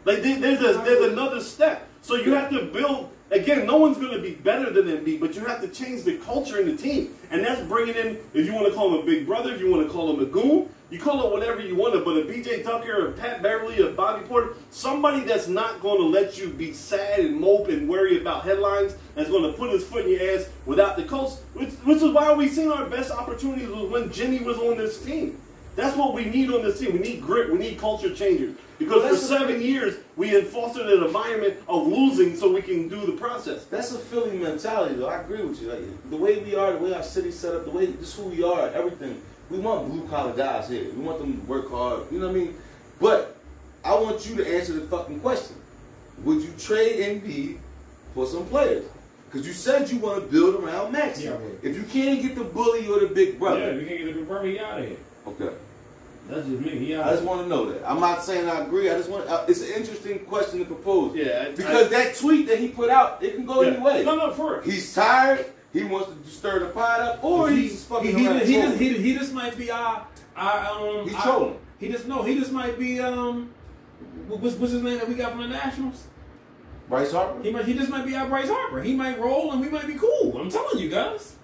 [0.06, 1.88] Like there- there's a, there's another step.
[2.02, 3.66] So you have to build again.
[3.68, 6.58] No one's going to be better than Embiid, but you have to change the culture
[6.62, 8.18] in the team, and that's bringing in.
[8.34, 10.22] If you want to call him a big brother, if you want to call him
[10.22, 13.44] a goon, You call it whatever you want to, but a PJ Tucker, or Pat
[13.44, 17.68] Beverly, or Bobby Porter, somebody that's not going to let you be sad and mope
[17.68, 21.04] and worry about headlines, that's going to put his foot in your ass without the
[21.04, 24.78] coach, which, which is why we seen our best opportunities was when Jimmy was on
[24.78, 25.38] this team.
[25.76, 26.94] That's what we need on this team.
[26.94, 27.52] We need grit.
[27.52, 28.56] We need culture changers.
[28.80, 32.88] Because Well, for seven years, we had fostered an environment of losing so we can
[32.88, 33.66] do the process.
[33.66, 35.08] That's a Philly mentality, though.
[35.08, 35.70] I agree with you.
[35.70, 38.24] Like the way we are, the way our city's set up, the way just who
[38.24, 39.22] we are, everything.
[39.50, 40.86] We want blue collar guys here.
[40.94, 42.12] We want them to work hard.
[42.12, 42.56] You know what I mean?
[43.00, 43.38] But
[43.86, 45.56] I want you to answer the fucking question:
[46.24, 47.58] Would you trade Embiid
[48.14, 48.86] for some players?
[49.30, 51.26] Because you said you want to build around Maxey.
[51.26, 53.60] Yeah, if you can't get the bully or the big brother.
[53.60, 54.48] Yeah, brother, we can't get the big brother.
[54.48, 54.98] He out of here.
[55.28, 55.50] okay.
[56.30, 56.72] That's just me.
[56.72, 57.08] He out.
[57.08, 57.90] I just want to know that.
[57.90, 58.90] I'm not saying I agree.
[58.90, 59.30] I just want.
[59.30, 61.16] Uh, it's an interesting question to propose.
[61.16, 63.70] Yeah, I- Because that tweet that he put out, it can go Yeah.
[63.70, 64.04] any way.
[64.04, 64.62] No, no, for real.
[64.64, 65.46] He's tired.
[65.74, 68.54] He wants to stir the pot up, or he, he's fucking he, he, around he,
[68.54, 70.66] just, he, he just might be our, our
[71.00, 71.06] um.
[71.08, 71.60] He's our- trolling.
[71.80, 72.24] He just no.
[72.24, 73.52] He just might be um.
[74.28, 76.08] What's, what's his name that we got from the Nationals?
[76.90, 77.44] Bryce Harper.
[77.44, 77.66] He might.
[77.66, 78.82] He just might be our Bryce Harper.
[78.82, 80.38] He might roll and we might be cool.
[80.40, 81.36] I'm telling you guys.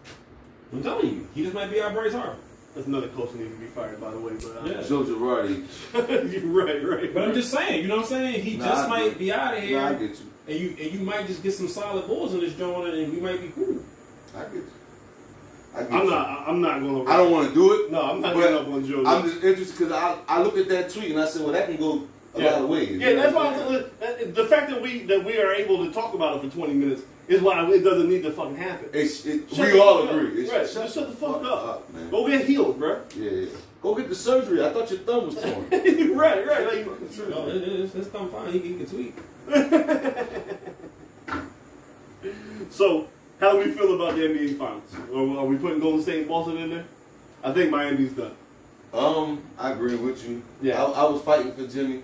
[0.72, 1.28] I'm telling you.
[1.36, 2.38] He just might be our Bryce Harper.
[2.74, 4.34] That's another coach that needs to be fired, by the way.
[4.42, 4.82] But uh, Yeah.
[4.88, 5.64] Joe Girardi.
[6.34, 7.14] you're right, right.
[7.14, 7.84] But I'm just saying.
[7.84, 8.42] You know what I'm saying?
[8.44, 9.80] He Nah, just I might get- be out of here.
[9.80, 10.26] Nah, I get you.
[10.48, 13.20] and you and you might just get some solid balls in this joint and we
[13.20, 13.78] might be cool.
[14.36, 14.66] I get you.
[15.76, 16.10] I get I'm you.
[16.10, 16.44] not.
[16.48, 17.12] I'm not going to.
[17.12, 17.92] I don't want to do it.
[17.92, 19.04] No, I'm not but getting up on Joe.
[19.06, 21.68] I'm just interested because I, I looked at that tweet and I said, well, that
[21.68, 22.52] can go a yeah.
[22.52, 23.00] lot of ways.
[23.00, 23.70] Yeah, that's why I'm I'm saying?
[24.00, 26.56] saying, that- the fact that we that we are able to talk about it for
[26.58, 28.90] 20 minutes is why it doesn't need to fucking happen.
[28.94, 30.42] It's, it, we all agree.
[30.44, 31.92] It's, Right, just shut the fuck up.
[31.94, 32.10] man.
[32.10, 33.02] Go get healed, bro.
[33.16, 33.50] Yeah, yeah.
[33.82, 34.64] Go get the surgery.
[34.66, 35.68] I thought your thumb was torn.
[35.72, 36.66] right, right.
[36.86, 36.86] Like,
[37.30, 38.52] No, it, it's, it's done fine.
[38.52, 39.16] He, can- he can tweet.
[42.72, 43.08] so,
[43.40, 44.84] how do we feel about the NBA Finals?
[45.14, 46.86] Are, are we putting Golden State and Boston in there?
[47.44, 48.36] I think Miami's done.
[48.94, 50.42] um, I agree with you.
[50.62, 50.84] Yeah.
[50.84, 52.04] I, I was fighting for Jimmy.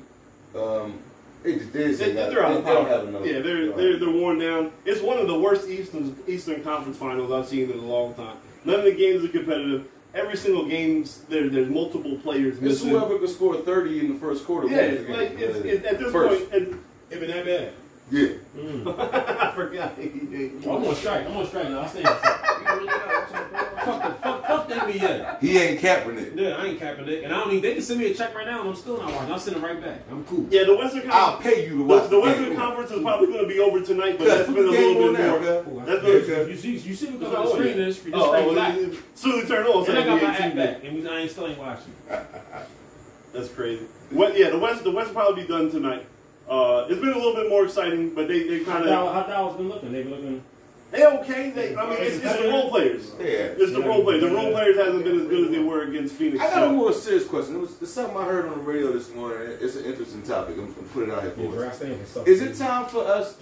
[0.56, 1.00] Um,
[1.44, 2.88] it did say They, are out They- of don't power.
[2.88, 3.26] have enough.
[3.26, 4.72] Yeah, they're, they're they're worn down.
[4.86, 8.36] It's one of the worst Eastern Eastern Conference Finals I've seen in a long time.
[8.66, 9.88] None of the games are competitive.
[10.14, 11.48] Every single game's there.
[11.48, 12.90] There's multiple players It's missing.
[12.90, 14.68] whoever could score 30 in the first quarter.
[14.68, 15.12] Yeah, game.
[15.12, 16.50] like it's, it's, at this First.
[16.52, 16.76] point, it's,
[17.12, 17.74] It been that bad.
[18.12, 18.30] Yeah.
[18.58, 19.94] I forgot.
[20.00, 21.26] Oh, I'm on strike.
[21.28, 21.82] I'm on strike now.
[21.82, 22.04] I stay.
[22.04, 25.40] fuck the fuck, fuck the NBA.
[25.40, 26.36] He ain't Kaepernick.
[26.36, 27.62] Yeah, I ain't capping it, and I don't need.
[27.62, 29.32] They can send me a check right now, and I'm still not watching.
[29.32, 30.00] I'll send it right back.
[30.12, 30.48] I'm cool.
[30.50, 32.56] Yeah, the Western Conference, I'll pay you to The, watch the the Western game.
[32.58, 35.14] Conference is probably going to be over tonight, but Cuz, that's put been a little
[35.14, 35.40] bit now, more.
[35.40, 35.66] cuz.
[35.66, 35.80] Cool.
[35.82, 37.86] That's You- been- You see, you see because Oh, oh on the screen yeah.
[37.86, 38.76] is just Oh, stay oh, black.
[39.14, 41.08] soon as it turned on, it's And I got NBA my app back, and we-
[41.08, 41.94] I ain't still ain't watching.
[43.34, 43.86] That's crazy.
[44.10, 44.38] What?
[44.38, 44.84] Yeah, the West.
[44.84, 46.06] The West will probably be done tonight.
[46.50, 49.56] Uh, it's been a little bit more exciting, but they they kind of how Dallas
[49.58, 49.92] been looking?
[49.92, 50.44] They've been looking.
[50.92, 51.52] they okay.
[51.52, 53.12] They I mean it's, it's the role players.
[53.20, 53.26] Yeah.
[53.56, 54.22] It's the role players.
[54.24, 56.44] The role players hasn't been as good as they were against Phoenix.
[56.44, 57.56] I got a more serious question.
[57.58, 59.58] It was it's something I heard on the radio this morning.
[59.62, 60.58] It's an interesting topic.
[60.58, 61.56] I'm gonna put it out here Yeah, for us.
[61.62, 62.28] draft stand and stuff.
[62.28, 63.38] Is it time for us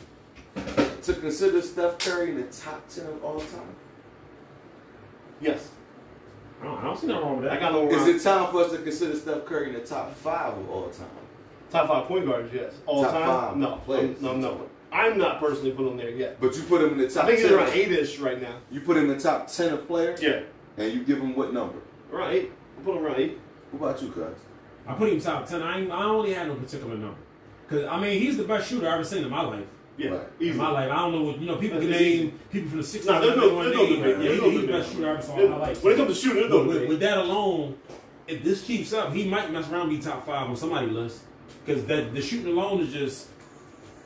[1.03, 3.73] to consider Steph Curry in the top ten of all time?
[5.39, 5.69] Yes,
[6.61, 7.53] I don't, I don't see nothing wrong with that.
[7.53, 7.87] I got no.
[7.89, 10.89] Is it time for us to consider Steph Curry in the top five of all
[10.89, 11.07] time?
[11.71, 12.53] Top five point guards?
[12.53, 13.25] Yes, all Top time.
[13.27, 14.21] five no, players.
[14.21, 14.69] no, no.
[14.91, 16.39] I'm not personally put on there yet.
[16.39, 17.23] But you put him in the top ten.
[17.25, 17.58] I think he's ten.
[17.58, 18.56] around eight-ish right now.
[18.71, 20.41] You put him in the top ten of players, Yeah,
[20.77, 21.77] and you give him what number?
[22.12, 22.51] around eight.
[22.80, 23.38] I put him around eight.
[23.71, 24.36] What about you, guys?
[24.88, 25.62] I put him top ten.
[25.62, 27.17] I I only had no particular number.
[27.67, 29.65] Cause I mean he's the best shooter I've ever seen in my life.
[29.97, 30.27] Yeah, Right.
[30.39, 30.58] In easy.
[30.60, 31.58] my life, I don't know what you know.
[31.58, 32.23] People can That's easy.
[32.25, 33.06] name people from the '60s.
[33.08, 33.99] Nah, there's no, they wanna there's no debate.
[33.99, 35.84] Yeah, There's he- no he's the best shooter I've ever saw in my life.
[35.84, 36.89] When it comes to shooting, there's no with, debate.
[36.89, 37.77] with that alone,
[38.27, 41.23] if this keeps up, he might mess around and be top five on somebody's list.
[41.67, 43.27] Because that the shooting alone is just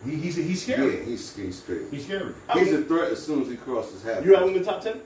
[0.04, 0.98] he, he's he's scary.
[0.98, 1.84] Yeah, he's, he's straight.
[1.92, 2.34] He's scary.
[2.56, 4.26] He's a threat as soon as he crosses half.
[4.26, 5.00] You have him in top ten?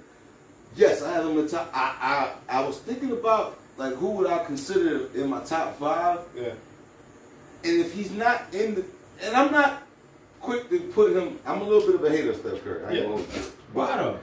[0.78, 1.70] Yes, I have him in the top.
[1.74, 6.20] I, I I was thinking about like who would I consider in my top five,
[6.34, 6.44] Yeah.
[7.66, 8.86] and if he's not in the,
[9.22, 9.84] and I'm not
[10.40, 11.40] quick to put him.
[11.46, 12.86] I'm a little bit of a hater of Steph Curry.
[12.86, 13.04] I Yeah.
[13.04, 13.24] gonna-
[13.74, 14.20] Why though?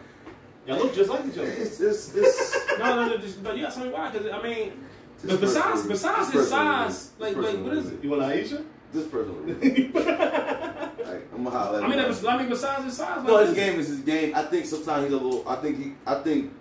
[0.67, 1.51] Y'all look just like each other.
[1.51, 2.57] it's it's it's.
[2.79, 3.17] No, no, no.
[3.19, 4.09] Just, but you got something why?
[4.09, 4.77] Because I mean, This
[5.25, 8.03] but besides besides his size, like like what is it?
[8.03, 8.65] You want Aisha?
[8.93, 9.47] This person.
[9.95, 13.27] like, I'm gonna holler at I mean, that was- I mean, besides his size, like,
[13.27, 14.35] No, his is game is his game.
[14.35, 15.49] I think sometimes he's a little.
[15.49, 15.93] I think he.
[16.07, 16.53] I think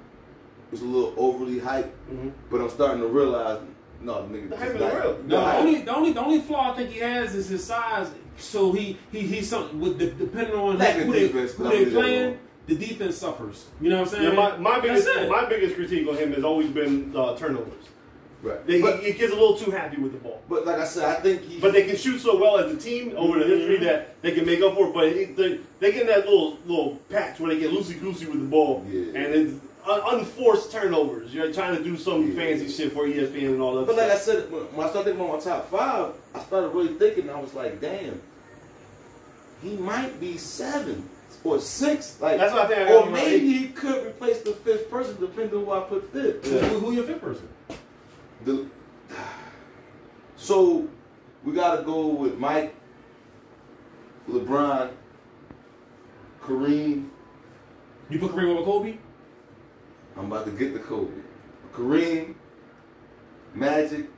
[0.72, 1.92] it's a little overly hyped.
[2.10, 2.30] Mm-hmm.
[2.50, 3.62] But I'm starting to realize,
[4.00, 5.18] no, nigga, The hype is not- real.
[5.26, 7.64] No, the hype- only the only the only flaw I think he has is his
[7.66, 8.10] size.
[8.38, 11.64] So he he he's something with the, depending on Lack of who, they, defense, who
[11.66, 13.66] they I'm playing, the defense suffers.
[13.82, 14.30] You know what I'm saying?
[14.30, 17.86] Yeah, my, my biggest my biggest critique on him has always been uh, turnovers.
[18.42, 18.66] Right.
[18.66, 20.42] They, but, he, he gets a little too happy with the ball.
[20.50, 21.60] but like I said, I think he.
[21.60, 23.84] But they can shoot so well as a team over the history mm-hmm.
[23.86, 24.94] that they can make up for it.
[24.94, 28.26] But it, they, they get in that little little patch where they get loosey goosey
[28.26, 29.02] with the ball, Yeah.
[29.02, 29.54] and it's,
[29.88, 31.34] un- unforced turnovers.
[31.34, 33.88] You're trying to do some fancy shit for ESPN and all that.
[33.88, 36.70] But like I said, when when I started thinking about my top five, I started
[36.70, 37.30] really thinking.
[37.30, 38.22] I was like, damn,
[39.62, 41.08] he might be seven
[41.44, 42.20] or six.
[42.22, 43.42] Like, That's what I think I or maybe right.
[43.42, 46.48] he could replace the fifth person, depending on who I put fifth.
[46.48, 47.48] Who, who your fifth person?
[48.46, 48.66] The,
[50.36, 50.88] so
[51.44, 52.74] we gotta go with Mike,
[54.30, 54.92] LeBron,
[56.42, 57.10] Kareem.
[58.10, 58.98] You put Kareem over Kobe?
[60.18, 61.12] I'm about to get the Kobe.
[61.74, 62.34] Kareem,
[63.54, 64.10] Magic.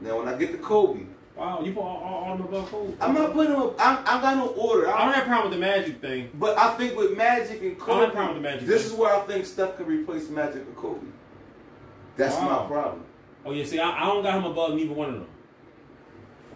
[0.00, 1.04] Now when I get the Kobe,
[1.36, 2.92] Wow, you put all, all, all them above Kobe.
[3.00, 3.62] I'm not putting him.
[3.62, 4.88] Up, I, I got no order.
[4.88, 6.30] I I don't have a problem with the Magic thing.
[6.34, 8.66] But I think with Magic and I don't Kobe, have a problem with Magic.
[8.66, 11.06] this is where I think Steph can replace Magic and Kobe.
[12.16, 12.62] That's Wow.
[12.62, 13.04] my problem.
[13.44, 15.26] Oh yeah, see, I, I don't got him above neither one of them.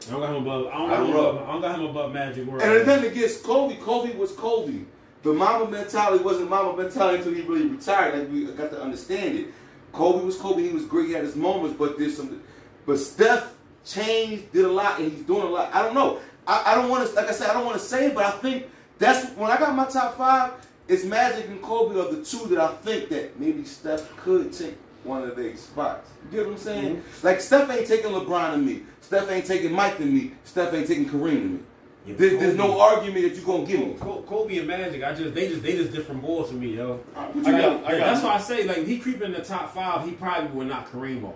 [0.07, 0.67] I don't got him above.
[0.67, 1.49] I don't got I him don't above.
[1.49, 2.47] I don't got him above Magic.
[2.47, 4.81] Where And then against Kobe, Kobe was Kobe.
[5.23, 8.19] The Mamba mentality wasn't Mamba mentality until he really retired.
[8.19, 9.47] Like we got to understand it.
[9.93, 10.63] Kobe was Kobe.
[10.63, 11.07] He was great.
[11.07, 12.43] He had his moments, but there's some.
[12.85, 15.75] But Steph changed, did a lot, and he's doing a lot.
[15.75, 16.19] I don't know.
[16.47, 17.15] I, I don't want to.
[17.15, 18.67] Like I said, I don't want to say, it, but I think
[18.99, 20.53] that's when I got my top five.
[20.87, 24.77] It's Magic and Kobe are the two that I think that maybe Steph could take
[25.05, 26.11] one of their spots.
[26.25, 26.97] You get what I'm saying?
[26.97, 27.27] Mm-hmm.
[27.27, 28.83] Like Steph ain't taking LeBron to me.
[29.01, 30.33] Steph ain't taking Mike to me.
[30.45, 31.61] Steph ain't taking Kareem to me.
[32.07, 33.97] Yeah, There- there's no argument that you're gonna give me.
[33.99, 37.01] Kobe, Kobe and Magic, I just they just they just different balls for me, yo.
[37.17, 37.85] Uh, you Like, got?
[37.85, 40.51] I got that's why I say like he creep in the top five, he probably
[40.51, 41.35] would not Kareem off.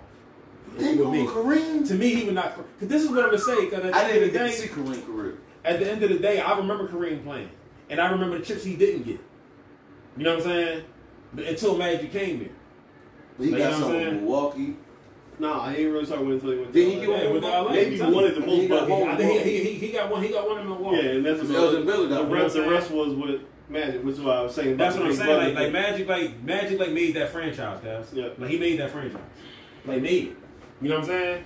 [0.76, 1.26] With me.
[1.26, 1.88] Kareem.
[1.88, 2.54] To me, he would not.
[2.54, 3.64] Cause this is what I'm gonna say.
[3.64, 5.34] Because at the I end didn't of the get to see day, Kareem career.
[5.64, 7.48] at the end of the day, I remember Kareem playing,
[7.88, 9.20] and I remember the chips he didn't get.
[10.18, 10.84] You know what I'm saying?
[11.32, 12.50] But until Magic came here.
[13.38, 14.16] But he Like, got you know some I'm in?
[14.24, 14.76] Milwaukee.
[15.38, 16.72] Nah, I ain't really talking about until he went.
[16.72, 17.06] Did to he LA.
[17.16, 18.30] get Yeah, with the LA, Maybe I'm telling one you.
[18.30, 19.08] of the most, but home.
[19.08, 20.22] I think he, he, he got one.
[20.24, 20.96] He got one in Milwaukee.
[20.96, 22.54] yeah, and that's It was about Elgin Baylor, the rest.
[22.54, 24.76] The what rest was with Magic, which is why I was saying.
[24.76, 25.54] That's what I'm saying.
[25.54, 25.72] Like, like.
[25.72, 28.06] Magic, like Magic, like made that franchise, guys.
[28.12, 28.28] Yeah.
[28.36, 29.20] Like he made that franchise.
[29.86, 30.36] Like made it.
[30.82, 31.44] You know what I'm saying?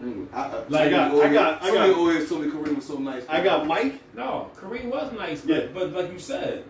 [0.00, 2.28] Mm, I, I, Like, I got- so many I got- I so many got- always
[2.28, 3.24] told me Kareem was so nice.
[3.28, 4.00] I got Mike.
[4.14, 5.68] No, Kareem was nice, but, Yeah.
[5.74, 6.64] but like you said,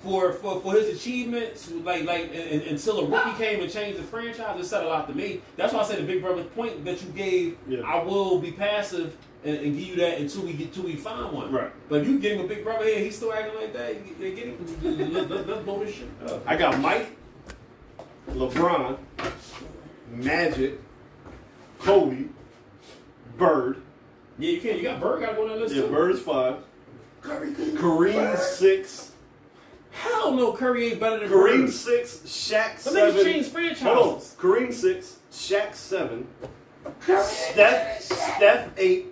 [0.00, 3.98] for for, for his achievements, like like and, and- until a rookie came and changed
[3.98, 5.40] the franchise, it said a lot to me.
[5.56, 7.58] That's why I said the Big Brother point that you gave.
[7.68, 7.80] Yeah.
[7.80, 11.32] I will be passive and, and give you that until we get until we find
[11.32, 11.52] one.
[11.52, 11.70] Right.
[11.88, 14.18] But if you give him a Big Brother here, he's still acting like that.
[14.20, 15.12] They get him.
[15.12, 16.42] let, let, let's blow this shit up.
[16.46, 17.16] I got Mike,
[18.30, 18.98] LeBron,
[20.12, 20.80] Magic,
[21.80, 22.24] Kobe,
[23.36, 23.82] Bird.
[24.38, 24.76] Yeah, you can't.
[24.78, 25.20] You got Bird.
[25.20, 25.88] Got to go on that list Yeah, too.
[25.88, 26.56] Bird's five.
[27.22, 27.50] Curry.
[27.52, 29.09] Kareem six.
[29.92, 31.72] Hell no, Curry ain't better than Kareem Bird.
[31.72, 32.18] six.
[32.24, 33.24] Shaq But niggas seven.
[33.24, 33.82] change franchises.
[33.82, 34.20] Hold on.
[34.20, 35.16] Kareem six.
[35.32, 36.26] Shaq seven.
[37.00, 37.24] Curry.
[37.24, 39.06] Steph Steph eight.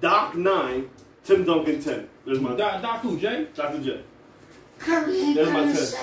[0.00, 0.90] Doc nine.
[1.24, 2.08] Tim Duncan ten.
[2.26, 3.46] There's my Doc, Doc who, Jay?
[3.54, 3.80] Dr.
[3.82, 4.02] J.
[4.78, 5.96] Curry ain't There's my better than test.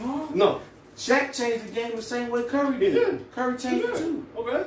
[0.00, 0.34] Shaq.
[0.34, 0.60] No.
[0.96, 2.94] Shaq changed the game the same way Curry did.
[2.94, 3.32] did.
[3.34, 4.26] Curry changed it too.
[4.36, 4.66] Okay.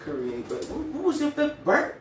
[0.00, 0.66] Curry ain't better.
[0.66, 1.64] Who, who was your fifth?
[1.64, 2.00] Burt?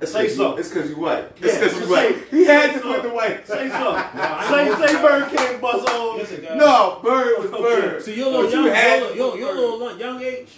[0.00, 0.52] It's Say 'cause so.
[0.52, 1.24] you- It's because you white.
[1.40, 2.16] Yeah, It's because say- you white.
[2.30, 3.46] He had to say put the white.
[3.46, 3.94] Say so.
[3.96, 6.18] I say say Bird can't buzz on.
[6.18, 6.56] Listen, guys.
[6.56, 7.62] No, Bird was Okay.
[7.62, 8.02] Bird.
[8.04, 10.48] So you're a little But you young, had you're, you're, a little young, young age.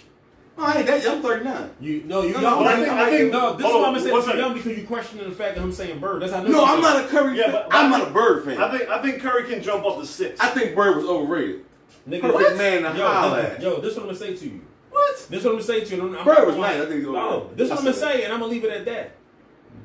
[0.57, 1.07] No, I ain't that.
[1.09, 1.69] I'm 39.
[1.81, 2.63] You no, you No, young.
[2.63, 4.39] no, I think, I think, no, this is hold why I'm saying one you're second.
[4.39, 6.21] young because you questioning the fact that I'm saying Bird.
[6.21, 6.49] That's how I know.
[6.49, 7.51] No, I'm not a Curry Yeah, fan.
[7.53, 8.57] but- I'm not a Bird fan.
[8.59, 10.39] I think I think Curry can jump off the six.
[10.39, 11.65] I think Bird was overrated.
[12.07, 13.61] Nigga, Perfect man to yo, holler this- at.
[13.61, 14.61] Yo, this is what I'm gonna say to you.
[14.91, 15.15] what?
[15.15, 16.01] This is what I'm gonna say to you.
[16.03, 16.81] I'm- I'm Bird was gonna- nice.
[16.81, 18.63] I think he was No, this is what I'm gonna say, and I'm gonna leave
[18.63, 19.11] it at that.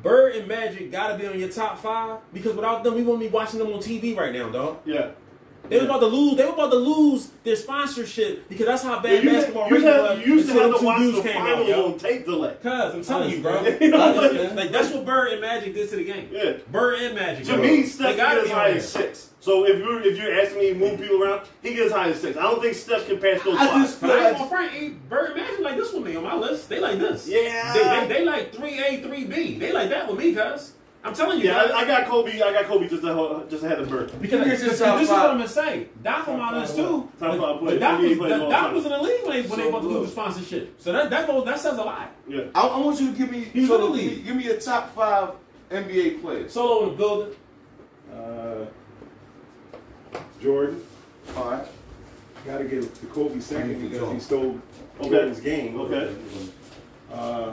[0.02, 3.28] Bird and Magic gotta be on your top five because without them, we wouldn't be
[3.28, 4.78] watching them on TV right now, dog.
[4.84, 5.10] Yeah.
[5.68, 6.36] They were about to lose.
[6.36, 10.18] They were about to lose their sponsorship because that's how bad you, basketball you, have,
[10.18, 12.56] was you used to have to watch dudes the came out, on tape delay.
[12.62, 13.66] Cuz I'm telling you, bro.
[13.66, 16.28] You know what I'm like, that's what Bird and Magic did to the game.
[16.32, 16.54] Yeah.
[16.70, 17.44] Bird and Magic.
[17.46, 17.62] To bro.
[17.62, 19.30] me, Steph can as high as six.
[19.40, 22.08] So if you're if you're asking me to move people around, he gets as high
[22.10, 22.36] as six.
[22.36, 23.82] I don't think Steph can pass those I five.
[23.82, 26.68] just feel like gonna ain't Bird and Magic like this with me on my list.
[26.68, 27.28] They like this.
[27.28, 27.72] Yeah.
[27.72, 29.58] They, they, they like three A, three B.
[29.58, 30.72] They like that with me, cuz.
[31.04, 31.58] I'm telling you, yeah.
[31.62, 32.32] I, I got Kobe.
[32.42, 34.20] I got Kobe just ahead, just ahead of Bird.
[34.20, 35.00] Because this, this is what?
[35.30, 35.86] I'm gonna say.
[36.02, 36.82] Doc on my list too.
[36.82, 37.80] Top But, five but players.
[37.80, 38.74] Doc, was, players of all Doc time.
[38.74, 40.06] was in the league when they, when they So about to do good.
[40.06, 40.80] the sponsorship.
[40.80, 42.10] So that that goes that says a lot.
[42.26, 42.42] Yeah.
[42.54, 44.24] I, I want you to give me He's so in the give me, league.
[44.26, 45.30] give me a top five
[45.70, 46.52] NBA players.
[46.52, 47.34] Solo in the building.
[48.12, 48.64] Uh,
[50.42, 50.82] Jordan.
[51.36, 51.64] All right.
[52.46, 54.60] Got to give the Kobe second because he stole
[55.00, 55.10] Okay.
[55.10, 55.78] Jordan's game.
[55.80, 56.14] Okay.
[57.12, 57.52] Uh,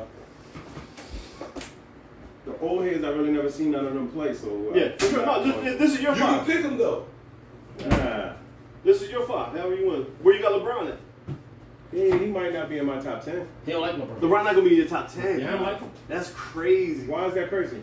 [2.45, 4.33] the old heads, I really never seen none of them play.
[4.33, 4.89] So uh, Yeah.
[4.97, 5.25] For sure.
[5.25, 7.05] No, this, this is your You can pick them though.
[7.91, 8.35] Ah,
[8.83, 9.53] This is your five.
[9.53, 10.23] However you want.
[10.23, 10.97] Where you got LeBron at?
[11.91, 13.47] he, he might not be in my top ten.
[13.65, 14.19] He don't like LeBron.
[14.19, 15.39] LeBron not gonna be in your top ten.
[15.39, 15.89] Yeah, I don't like him.
[16.07, 17.07] That's crazy.
[17.07, 17.81] Why is that crazy?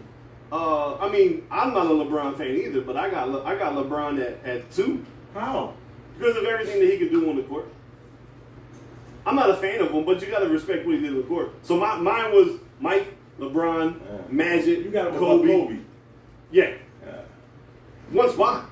[0.51, 3.73] Uh, I mean, I'm not a LeBron fan either, but I got Le- I got
[3.73, 5.05] LeBron at, at two.
[5.35, 5.75] How?
[6.19, 7.67] because of everything that he could do on the court.
[9.25, 11.17] I'm not a fan of him, but you got to respect what he did on
[11.17, 11.53] the court.
[11.63, 13.15] So my, mine was Mike,
[13.53, 14.19] LeBron, Yeah.
[14.31, 15.49] Magic, You got Kobe.
[15.49, 15.77] Kobe.
[16.51, 16.71] Yeah,
[17.05, 17.13] Yeah.
[18.11, 18.67] one spot.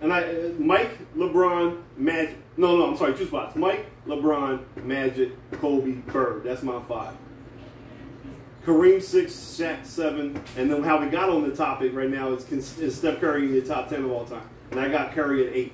[0.00, 2.36] And I, uh, Mike, LeBron, Magic.
[2.56, 3.56] No, no, I'm sorry, two spots.
[3.56, 6.44] Mike, LeBron, Magic, Kobe, Bird.
[6.44, 7.14] That's my five.
[8.66, 12.78] Kareem six, Shaq seven, and then how we got on the topic right now is,
[12.78, 15.52] is Steph Curry in the top ten of all time, and I got Curry at
[15.52, 15.72] eight,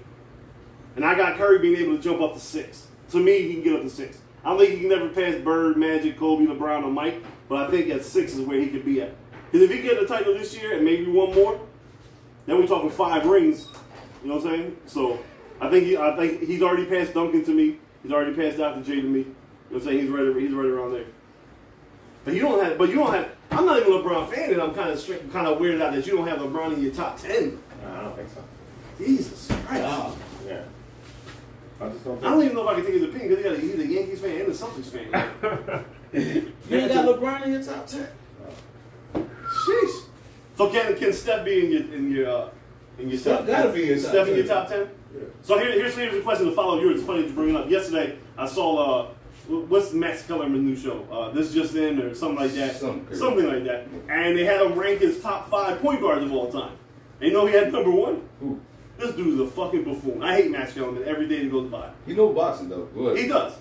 [0.96, 2.86] and I got Curry being able to jump up to six.
[3.10, 4.18] To me, he can get up to six.
[4.44, 7.70] I don't think he can never pass Bird, Magic, Kobe, LeBron, or Mike, but I
[7.70, 9.14] think at six is where he could be at.
[9.50, 11.60] Because if he get the title this year and maybe one more,
[12.46, 13.66] then we're talking five rings.
[14.22, 14.76] You know what I'm saying?
[14.86, 15.18] So
[15.60, 17.78] I think he, I think he's already passed Duncan to me.
[18.02, 18.82] He's already passed Dr.
[18.82, 19.20] J to me.
[19.20, 19.34] You know
[19.68, 20.00] what I'm saying?
[20.00, 20.36] He's right.
[20.36, 21.04] He's right around there.
[22.24, 22.78] But you don't have.
[22.78, 23.30] But you don't have.
[23.50, 26.06] I'm not even a LeBron fan, and I'm kind of kind of weirded out that
[26.06, 27.60] you don't have LeBron in your top ten.
[27.82, 28.44] Nah, I don't think so.
[28.98, 30.16] Jesus Christ!
[30.46, 30.62] Yeah.
[31.80, 33.74] I just don't I don't even know if I can take his opinion because he's
[33.74, 35.84] a Yankees fan and a Celtics fan.
[36.12, 38.08] You ain't got LeBron in your top ten.
[39.14, 40.04] Sheesh.
[40.56, 42.48] So can can Steph be in your in your uh,
[42.98, 44.56] in your Steph top gotta be in your Steph top in your 10.
[44.56, 44.88] top ten?
[45.42, 46.98] So here, here's here's a question to follow yours.
[46.98, 47.68] It's funny to bring it up.
[47.70, 49.08] Yesterday I saw uh
[49.48, 51.04] what's Max Kellerman's new show?
[51.10, 52.76] Uh, this just in or something like that.
[52.76, 53.16] Something.
[53.16, 53.86] Something like that.
[54.08, 56.76] And they had him rank his top five point guards of all time.
[57.20, 58.28] And you know he had number one.
[58.40, 58.60] Who?
[58.98, 60.22] This dude's a fucking buffoon.
[60.22, 61.90] I hate Max Kellerman every day that goes by.
[62.04, 62.88] He know boxing though.
[62.94, 63.16] What?
[63.16, 63.54] He does.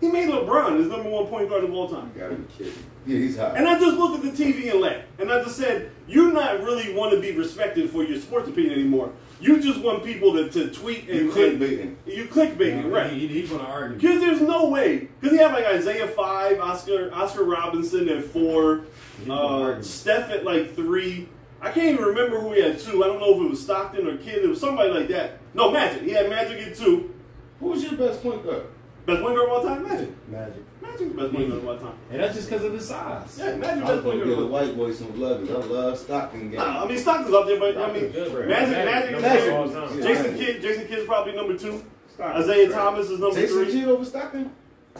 [0.00, 2.10] He made LeBron his number one point guard of all time.
[2.14, 2.84] you gotta be kidding.
[3.04, 3.56] Yeah, he's hot.
[3.56, 5.04] And I just looked at the TV and laughed.
[5.18, 8.74] And I just said, you not really want to be respected for your sports opinion
[8.74, 9.12] anymore.
[9.40, 11.96] You just want people to, to tweet and You clickbaiting.
[12.06, 13.12] You clickbaiting, right.
[13.12, 13.96] He, he's gonna argue.
[13.98, 15.08] Because there's no way.
[15.20, 18.84] Because he had like Isiah 5, Oscar Oscar Robinson at 4,
[19.28, 19.82] uh.
[19.82, 21.28] Steph at like 3.
[21.60, 23.02] I can't even remember who he had 2.
[23.02, 24.44] I don't know if it was Stockton or Kidd.
[24.44, 25.38] It was somebody like that.
[25.54, 26.02] No, Magic.
[26.02, 27.14] He had Magic at 2.
[27.60, 28.66] Who was your best point guard?
[29.06, 29.82] Best point guard of all time?
[29.82, 30.28] Magic.
[30.28, 30.62] Magic.
[30.80, 31.98] Magic's best point guard of all time.
[32.10, 33.36] And that's just because of his size.
[33.38, 35.40] Yeah, Magic I best was point gonna guard give of the white boy some love
[35.40, 36.58] because I love Stockton game.
[36.60, 38.46] Nah, I mean, Stockton's up there, but I mean, Stockton's good, bro.
[38.46, 39.88] Magic, Magic, Magic, number is two all there.
[39.88, 40.02] time.
[40.02, 41.84] Jason Kidd, Jason Kidd's probably number two.
[42.14, 42.74] Stockton's Isaiah great.
[42.76, 43.72] Thomas is number Jason three.
[43.72, 44.52] Kidd over Stockton?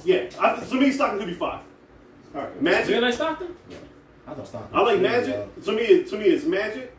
[0.05, 1.61] Yeah, I, to me, Stockton could be five.
[2.31, 2.53] Stockton.
[2.65, 3.01] Do you Magic.
[3.03, 3.57] like Stockton?
[4.29, 4.77] I thought Stockton.
[4.79, 5.55] I like Magic.
[5.55, 6.95] good, To me, to me, it's Magic.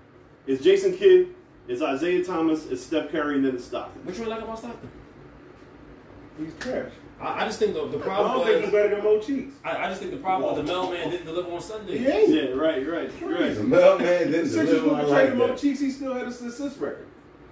[0.47, 1.35] It's Jason Kidd.
[1.67, 2.65] It's Isiah Thomas.
[2.67, 4.03] It's Steph Curry, and then it's Stockton.
[4.03, 4.89] What you like about Stockton?
[6.39, 6.91] He's trash.
[7.21, 9.53] I, I just think the, the I problem don't think he's better than Mo Cheeks.
[9.63, 11.97] I, I just think the problem was the mailman didn't deliver on Sunday.
[11.97, 12.29] He ain't.
[12.29, 13.57] Yeah, right, right, The right.
[13.63, 14.85] mailman didn't Since deliver.
[14.87, 15.55] you I traded like Mo.
[15.55, 17.05] Cheeks, he still had a assist record.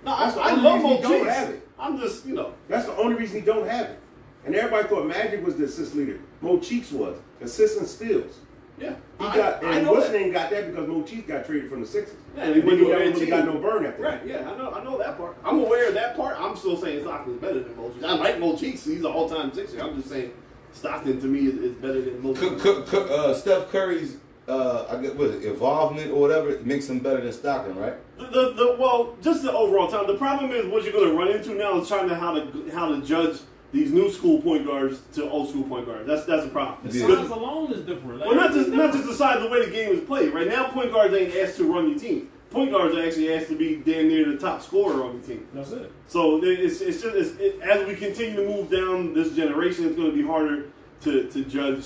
[0.05, 1.35] No, I, I love Mo he don't Cheeks.
[1.35, 1.67] have it.
[1.77, 2.53] I'm just, you know.
[2.69, 3.99] That's the only reason he don't have it.
[4.45, 6.19] And everybody thought Magic was the assist leader.
[6.41, 7.17] Mo Cheeks was.
[7.41, 8.39] Assists and steals.
[8.79, 10.19] Yeah, He I, got I and know what's that.
[10.19, 12.15] name got that because Mo Cheeks got traded from the Sixers.
[12.35, 14.29] Yeah, and he went he to never a really got no burn after Right, that.
[14.43, 15.35] yeah, I know, I know that part.
[15.43, 16.39] I'm aware of that part.
[16.39, 18.05] I'm still saying Stockton's better than Mo Cheeks.
[18.05, 18.85] I like Mo Cheeks.
[18.85, 19.81] He's an all-time Sixer.
[19.81, 20.31] I'm just saying
[20.73, 24.85] Stockton to me is, is better than Mo Cook, cook, cook, uh, Steph Curry's, uh,
[24.91, 27.95] I guess, what is it, involvement or whatever makes him better than Stockton, right?
[28.19, 30.05] The, the, the, well, just the overall time.
[30.05, 32.69] The problem is what you're going to run into now is trying to how to
[32.73, 33.39] how to judge
[33.71, 36.07] these new school point guards to old school point guards.
[36.07, 36.89] That's that's a problem.
[36.89, 37.07] The Yeah.
[37.07, 38.19] size alone is different.
[38.19, 40.33] Like, Well, not just it's not just the size, the way the game is played.
[40.33, 42.29] Right now, point guards ain't asked to run your team.
[42.49, 45.45] Point guards are actually asked to be damn near the top scorer on the team.
[45.53, 45.91] That's it.
[46.07, 49.97] So it's, it's just it's, it, as we continue to move down this generation, it's
[49.97, 50.67] going to be harder
[51.01, 51.83] to, to judge.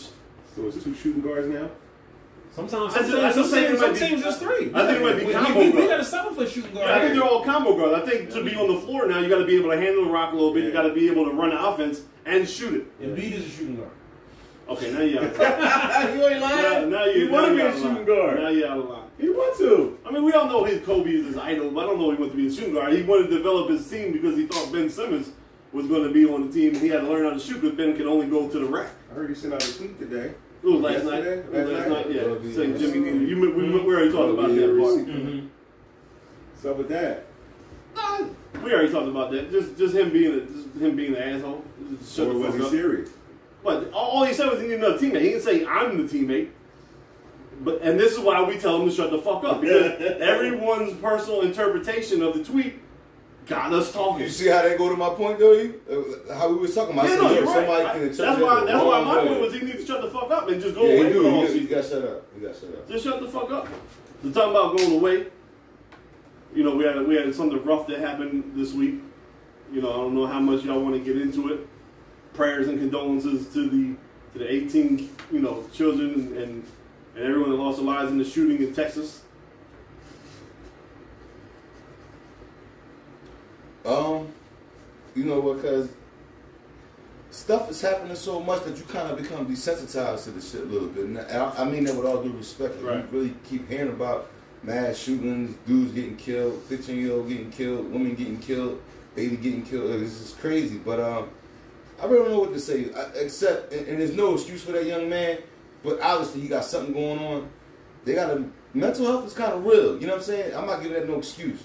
[0.56, 1.70] So it's two shooting guards now.
[2.52, 4.24] Sometimes, I just- some I teams, just some think it teams, might some be- teams
[4.24, 4.72] just three.
[4.74, 5.88] I think it might be combo we, we guard.
[5.90, 6.90] got a seven foot shooting guard.
[6.90, 7.94] I think they're all combo guards.
[8.02, 10.04] I think to be on the floor now, you got to be able to handle
[10.06, 10.66] the rock a little bit.
[10.66, 13.02] You got to be able to run the offense and shoot it.
[13.02, 13.90] Embiid is a shooting guard.
[14.70, 16.18] Okay, now you out of line.
[16.18, 17.96] you ain't now, now you He wanna be you a out of line.
[17.96, 18.40] shooting guard.
[18.40, 19.08] Now you out of line.
[19.20, 19.98] He want to.
[20.06, 22.18] I mean, we all know his Kobe is his idol, but I don't know he
[22.18, 22.94] wants to be a shooting guard.
[22.94, 25.30] He wanted to develop his team because he thought Ben Simmons
[25.74, 27.62] was going to be on the team, and he had to learn how to shoot
[27.62, 28.90] because Ben could only go to the rack.
[29.12, 30.34] I heard he sent out a tweet today.
[30.64, 31.24] It was last night.
[31.24, 32.08] It was last night.
[32.08, 32.16] night?
[32.16, 32.78] Yeah, saying.
[32.78, 33.26] Jimmy.
[33.28, 35.08] You, we, we, we already talked about that part.
[35.08, 35.48] Mm-hmm.
[36.68, 37.26] Up with that?
[37.96, 38.20] Nah,
[38.64, 39.50] We already talked about that.
[39.50, 41.66] Just, just him being, a, just him being an asshole.
[41.98, 42.72] Just shut or the was fuck he up.
[42.72, 43.10] serious?
[43.64, 45.22] But all he said was he needed another teammate.
[45.22, 46.50] He didn't say I'm the teammate.
[47.62, 50.94] But and this is why we tell him to shut the fuck up because everyone's
[51.00, 52.80] personal interpretation of the tweet
[53.48, 54.24] got us talking.
[54.24, 55.54] You see how they go to my point, though?
[55.54, 55.82] You?
[56.30, 57.10] Uh, how we was talking about.
[57.10, 58.66] Yeah, no, you're somebody I- can that's why.
[58.66, 60.84] That's why my point was he needs to shut the fuck up and just go
[60.86, 61.24] Yeah, away he do.
[61.24, 62.26] the whole He, he got shut up.
[62.36, 62.90] He got shut up.
[62.90, 63.68] Just shut the fuck up.
[64.24, 65.28] So talking about going away.
[66.54, 68.96] You know, we had we had something rough that happened this week.
[69.72, 71.68] You know, I don't know how much y'all want to get into it.
[72.34, 73.96] Prayers and condolences to the
[74.34, 76.66] to the 18 you know children and and,
[77.16, 79.22] and everyone that lost their lives in the shooting in Texas.
[83.86, 84.28] Um,
[85.16, 85.58] You know, what?
[85.62, 85.90] because
[87.32, 90.66] stuff is happening so much that you kind of become desensitized to the shit a
[90.66, 91.06] little bit.
[91.06, 92.76] And I, I mean that with all due respect.
[92.82, 93.06] Like, Right.
[93.12, 94.30] You really keep hearing about
[94.64, 98.82] mass shootings, dudes getting killed, 15 year old getting killed, women getting killed,
[99.16, 99.92] baby getting killed.
[100.02, 100.78] This is crazy.
[100.78, 101.30] But um,
[102.02, 104.72] I really don't know what to say, I- except, and, and there's no excuse for
[104.74, 105.40] that young man,
[105.84, 107.50] but obviously he got something going on.
[108.06, 110.00] They got a, mental health is kind of real.
[110.00, 110.56] You know what I'm saying?
[110.56, 111.60] I'm not giving that no excuse.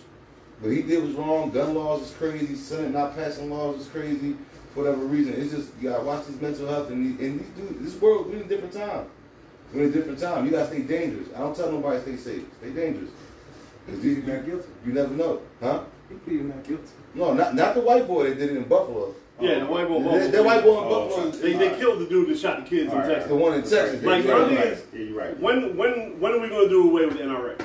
[0.62, 1.50] But he did was wrong.
[1.50, 2.54] Gun laws is crazy.
[2.54, 4.36] Senate not passing laws is crazy.
[4.74, 7.48] For whatever reason, it's just you gotta watch his mental health and, these- and these
[7.57, 7.92] dudes.
[7.92, 9.07] This world, we're in a different time.
[9.74, 10.44] We're in a different time.
[10.44, 11.28] You gotta stay dangerous.
[11.34, 12.42] I don't tell nobody stay safe.
[12.61, 13.11] Stay dangerous.
[13.86, 14.66] 'Cause these, He's not guilty.
[14.86, 15.80] you never know, huh?
[16.09, 16.82] He pleaded not guilty.
[17.14, 19.14] No, not not the white boy that did it in Buffalo.
[19.40, 20.02] Yeah, the white boy.
[20.02, 22.68] That, that white boy in Oh, Buffalo, They, they killed the dude that shot the
[22.68, 23.09] kids All in.
[23.09, 23.28] Texas.
[23.28, 24.02] the one in Texas.
[24.02, 25.38] Like, killed my is- Yeah, you're right.
[25.40, 27.57] When when when are we gonna do away with the NRA?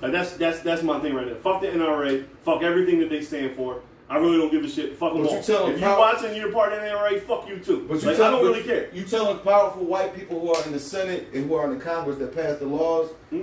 [0.00, 1.36] Like that's that's that's my thing right there.
[1.36, 2.24] Fuck the NRA.
[2.44, 3.82] Fuck everything that they stand for.
[4.10, 4.96] I really don't give a shit.
[4.96, 5.42] Fuck them you all.
[5.42, 7.20] tell if you how- watching, you're part of the NRA.
[7.22, 7.84] Fuck you too.
[7.88, 8.88] But you like, tell, I don't really care.
[8.94, 11.84] You telling powerful white people who are in the Senate and who are in the
[11.84, 13.42] Congress that pass the laws, Hmm?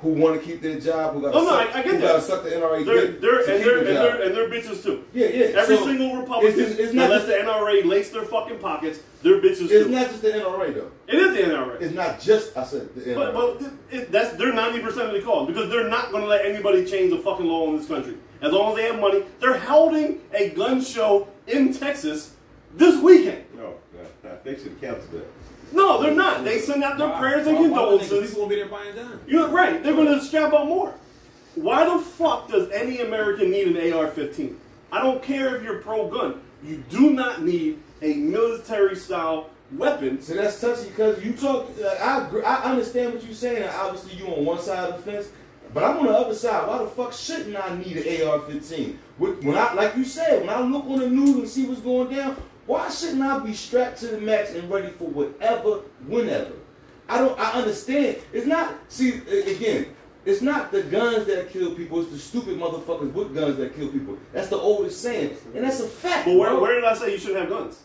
[0.00, 1.84] Who want to keep their job, who got to Oh, no, suck, I- I get
[1.86, 2.00] who that.
[2.02, 4.36] gotta suck the NRA They're, dick they're, to and, keep they're, the and, they're, and
[4.36, 5.04] they're bitches too.
[5.14, 5.44] yeah, yeah.
[5.60, 8.58] Every So, single Republican it's, it's that not lets just, the NRA lace their fucking
[8.58, 9.76] pockets, they're bitches it's too.
[9.78, 10.90] It's not just the NRA though.
[11.08, 11.80] it is the NRA.
[11.80, 13.32] It's not just I said the NRA.
[13.32, 16.28] But, but it, that's they're ninety percent of the cause because they're not going to
[16.28, 19.22] let anybody change the fucking law in this country as long as they have money.
[19.40, 22.34] They're holding a gun show in Texas
[22.74, 23.44] this weekend.
[23.56, 25.26] No, no, no, they should have canceled that.
[25.72, 26.44] No, they're not.
[26.44, 28.30] They send out their Why- prayers and why- why condolences.
[28.30, 28.94] People gonna be there buying.
[29.26, 29.82] You're right.
[29.82, 30.94] They're going to strap up more.
[31.56, 34.56] Why the fuck does any American need an AR-15?
[34.92, 36.40] I don't care if you're pro-gun.
[36.64, 40.20] You do not need a military-style weapon.
[40.22, 41.68] So that's touchy because you talk.
[41.80, 43.68] Like, I I understand what you're saying.
[43.68, 45.28] Obviously, you on one side of the fence,
[45.72, 46.66] but I'm on the other side.
[46.68, 48.96] Why the fuck shouldn't I need an AR-15?
[49.18, 51.80] When when I, like you said, when I look on the news and see what's
[51.80, 52.36] going down,
[52.66, 56.52] why shouldn't I be strapped to the max and ready for whatever, whenever?
[57.08, 57.38] I don't.
[57.38, 58.18] I understand.
[58.32, 58.74] It's not.
[58.88, 59.94] See again.
[60.24, 62.00] It's not the guns that kill people.
[62.00, 64.16] It's the stupid motherfuckers with guns that kill people.
[64.32, 66.24] That's the oldest saying, and that's a fact.
[66.24, 66.62] But where, bro.
[66.62, 67.80] where did I say you shouldn't have guns?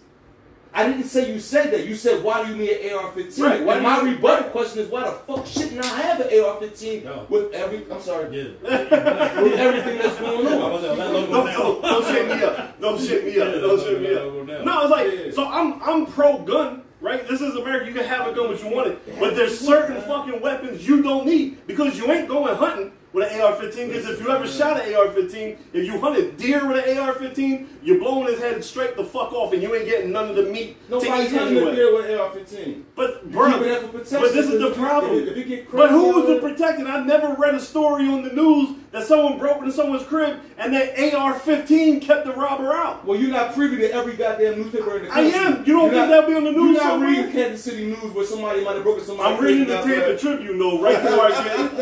[0.71, 1.87] I didn't say you said that.
[1.87, 3.43] You said why do you need an AR-15?
[3.43, 6.27] Right, why And my you- rebuttal question is why the fuck shouldn't I have an
[6.27, 7.25] AR-15 No.
[7.29, 7.85] with every?
[7.91, 8.49] I'm sorry, Yeah.
[9.41, 10.71] with everything that's going on.
[10.71, 11.45] was like, let Don't, down.
[11.53, 12.79] don't, don't shit me up.
[12.81, 13.53] Don't shit me up.
[13.61, 14.47] Don't shit me up.
[14.47, 14.65] down.
[14.65, 15.31] No, it's like Yeah.
[15.33, 15.47] so.
[15.49, 17.27] I'm I'm pro gun, right?
[17.27, 17.87] This is America.
[17.87, 21.01] You can have a gun what you want it, but there's certain fucking weapons you
[21.01, 23.87] don't need because you ain't going hunting with an AR-15.
[23.89, 27.99] Because if you ever shot an AR-15, if you hunted deer with an AR-15, you're
[27.99, 30.77] blowing his head straight the fuck off, and you ain't getting none of the meat
[30.89, 31.71] Nobody's hunting anyway.
[31.71, 32.83] a deer with an AR-15.
[32.95, 35.27] But bro, keep it there for protection, but this is the because if it- problem.
[35.27, 36.87] if it but who was the uh, there- protecting?
[36.87, 40.73] I never read a story on the news that someone broke into someone's crib and
[40.73, 43.05] that AR-15 kept the robber out.
[43.05, 45.31] Well, you're not privy to every goddamn newspaper in the country.
[45.33, 45.57] I am.
[45.65, 47.09] You don't You're think not- that'll be on the news You're not somewhere?
[47.09, 49.33] reading Kansas City news where somebody might have broken somebody.
[49.35, 49.81] I'm reading the.
[49.81, 51.73] Tampa Tribune, though, right before I get.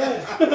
[0.41, 0.51] like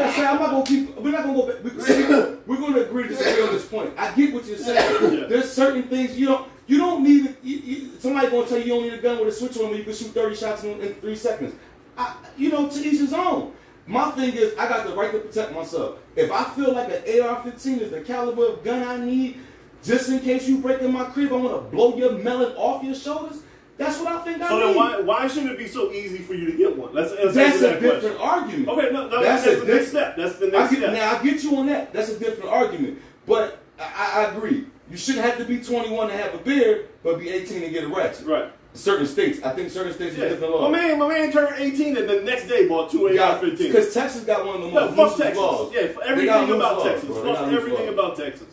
[0.00, 0.96] I said, I'm not gonna keep.
[0.96, 1.64] We're not gonna go back.
[1.64, 2.02] We, see,
[2.46, 3.92] we're gonna agree to disagree on this point.
[3.96, 5.20] I get what you're saying.
[5.20, 5.26] Yeah.
[5.26, 6.48] There's certain things you don't.
[6.66, 7.36] You don't need.
[7.42, 9.70] You, you, somebody gonna tell you you don't need a gun with a switch on
[9.70, 11.54] where you can shoot 30 shots in, in three seconds.
[11.96, 13.52] I, you know, to each his own.
[13.86, 15.98] My thing is, I got the right to protect myself.
[16.16, 19.38] If I feel like an AR-15 is the caliber of gun I need,
[19.84, 22.82] just in case you break in my crib, I want to blow your melon off
[22.82, 23.42] your shoulders.
[23.78, 24.64] That's what I think I So need.
[24.68, 26.94] then, why why should it be so easy for you to get one?
[26.94, 28.20] Let's, let's That's a that different question.
[28.28, 28.68] argument.
[28.70, 30.16] Okay, no, no That's that's, the next step.
[30.16, 30.92] That's the I next get, step.
[30.94, 31.92] now I get you on that.
[31.92, 32.98] That's a different argument.
[33.26, 34.66] But I, I agree.
[34.90, 37.84] You shouldn't have to be 21 to have a beard, but be 18 to get
[37.84, 38.26] a ratchet.
[38.26, 38.50] right.
[38.76, 40.24] Certain states, I think certain states Yeah.
[40.26, 43.56] have different My man, my man turned 18 and the next day bought two AR-15.
[43.58, 45.38] Because Texas got one of the No, most fuck loosest Texas.
[45.38, 45.72] laws.
[45.74, 47.08] Yeah, everything about laws, Texas.
[47.16, 48.46] Fuck everything about Texas.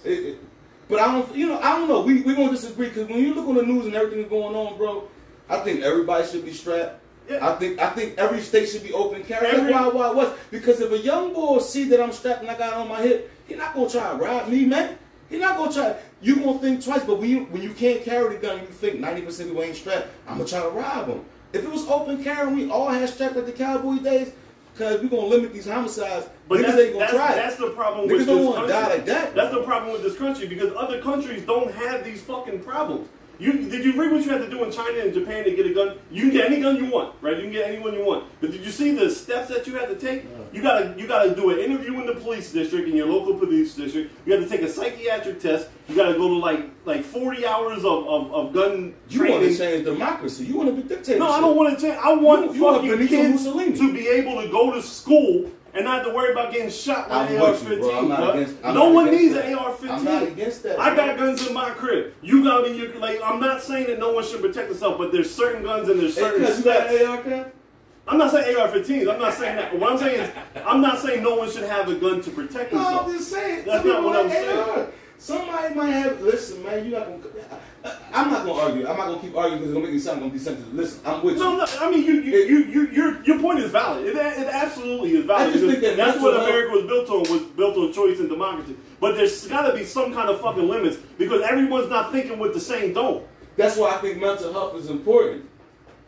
[0.90, 2.02] But I don't, you know, I don't know.
[2.02, 4.56] We we gonna disagree because when you look on the news and everything that's going
[4.56, 5.04] on, bro,
[5.50, 7.00] I think everybody should be strapped.
[7.30, 7.46] Yeah.
[7.46, 9.48] I think I think every state should be open carry.
[9.48, 12.52] Every- That's why why was because if a young boy see that I'm strapped and
[12.52, 14.98] I got it on my hip, he not gonna try to rob me, man.
[15.30, 15.96] He not gonna try.
[16.24, 19.00] You gonna think twice, but when you when you can't carry the gun, you think
[19.00, 20.08] ninety percent of you ain't strapped.
[20.28, 21.26] I'm gonna try to rob him.
[21.52, 24.32] If it was open carry, we all had strapped like the cowboy days.
[24.76, 26.26] Cause we're gonna limit these homicides.
[26.48, 27.36] But Niggas ain't gonna that's, try it.
[27.36, 28.74] that's the problem Niggas with don't this wanna country.
[28.74, 29.36] die like that.
[29.36, 33.08] That's the problem with this country because other countries don't have these fucking problems.
[33.44, 35.66] You did you read what you had to do in China and Japan to get
[35.66, 35.98] a gun?
[36.10, 37.36] You can get any gun you want, right?
[37.36, 38.24] You can get any one you want.
[38.40, 40.24] But did you see the steps that you had to take?
[40.54, 43.76] You gotta you gotta do an interview in the police district in your local police
[43.76, 44.16] district.
[44.26, 45.68] You have to take a psychiatric test.
[45.90, 49.58] You gotta go to like like forty hours of, of, of gun You want to
[49.58, 50.46] change democracy.
[50.46, 51.20] You want to be dictator.
[51.20, 52.00] No, I don't want to change.
[52.02, 53.78] I want You- you want fucking Benito kids Mussolini.
[53.78, 57.10] to be able to go to school and not have to worry about getting shot
[57.10, 58.12] with an with you, bro.
[58.12, 58.62] AR-15.
[58.62, 58.74] Bro.
[58.74, 59.46] no one needs that.
[59.46, 59.90] an AR-15.
[59.90, 62.14] I'm not against that, I got guns in my crib.
[62.22, 63.20] You got in your like.
[63.24, 66.16] I'm not saying that no one should protect themselves, but there's certain guns and there's
[66.16, 67.02] Hey, certain cuz, you got steps.
[67.02, 67.52] an AR, cuz?
[68.06, 69.14] I'm not saying AR-15s.
[69.14, 69.80] I'm not saying that.
[69.80, 70.30] What I'm saying is,
[70.66, 73.08] I'm not saying no one should have a gun to protect No, themselves.
[73.14, 73.66] I'm just saying.
[73.66, 74.88] That's not what I'm like saying.
[75.18, 76.22] Somebody might have.
[76.22, 78.00] Listen, man, you not gonna.
[78.14, 78.88] I'm not gonna argue.
[78.88, 80.74] I'm not gonna keep arguing because it's gonna make me sound gonna be sensitive.
[80.74, 81.58] Listen, I'm with No, you.
[81.60, 81.66] no.
[81.66, 84.06] No I mean, you, you, you, you, your, your point is valid.
[84.06, 85.50] It, it absolutely is valid.
[85.50, 87.32] I just think that that's what America was built on.
[87.32, 88.76] Was built on choice and democracy.
[89.00, 92.54] But there's got to be some kind of fucking limits because everyone's not thinking with
[92.54, 93.24] the same dome.
[93.56, 95.50] That's why I think mental health is important.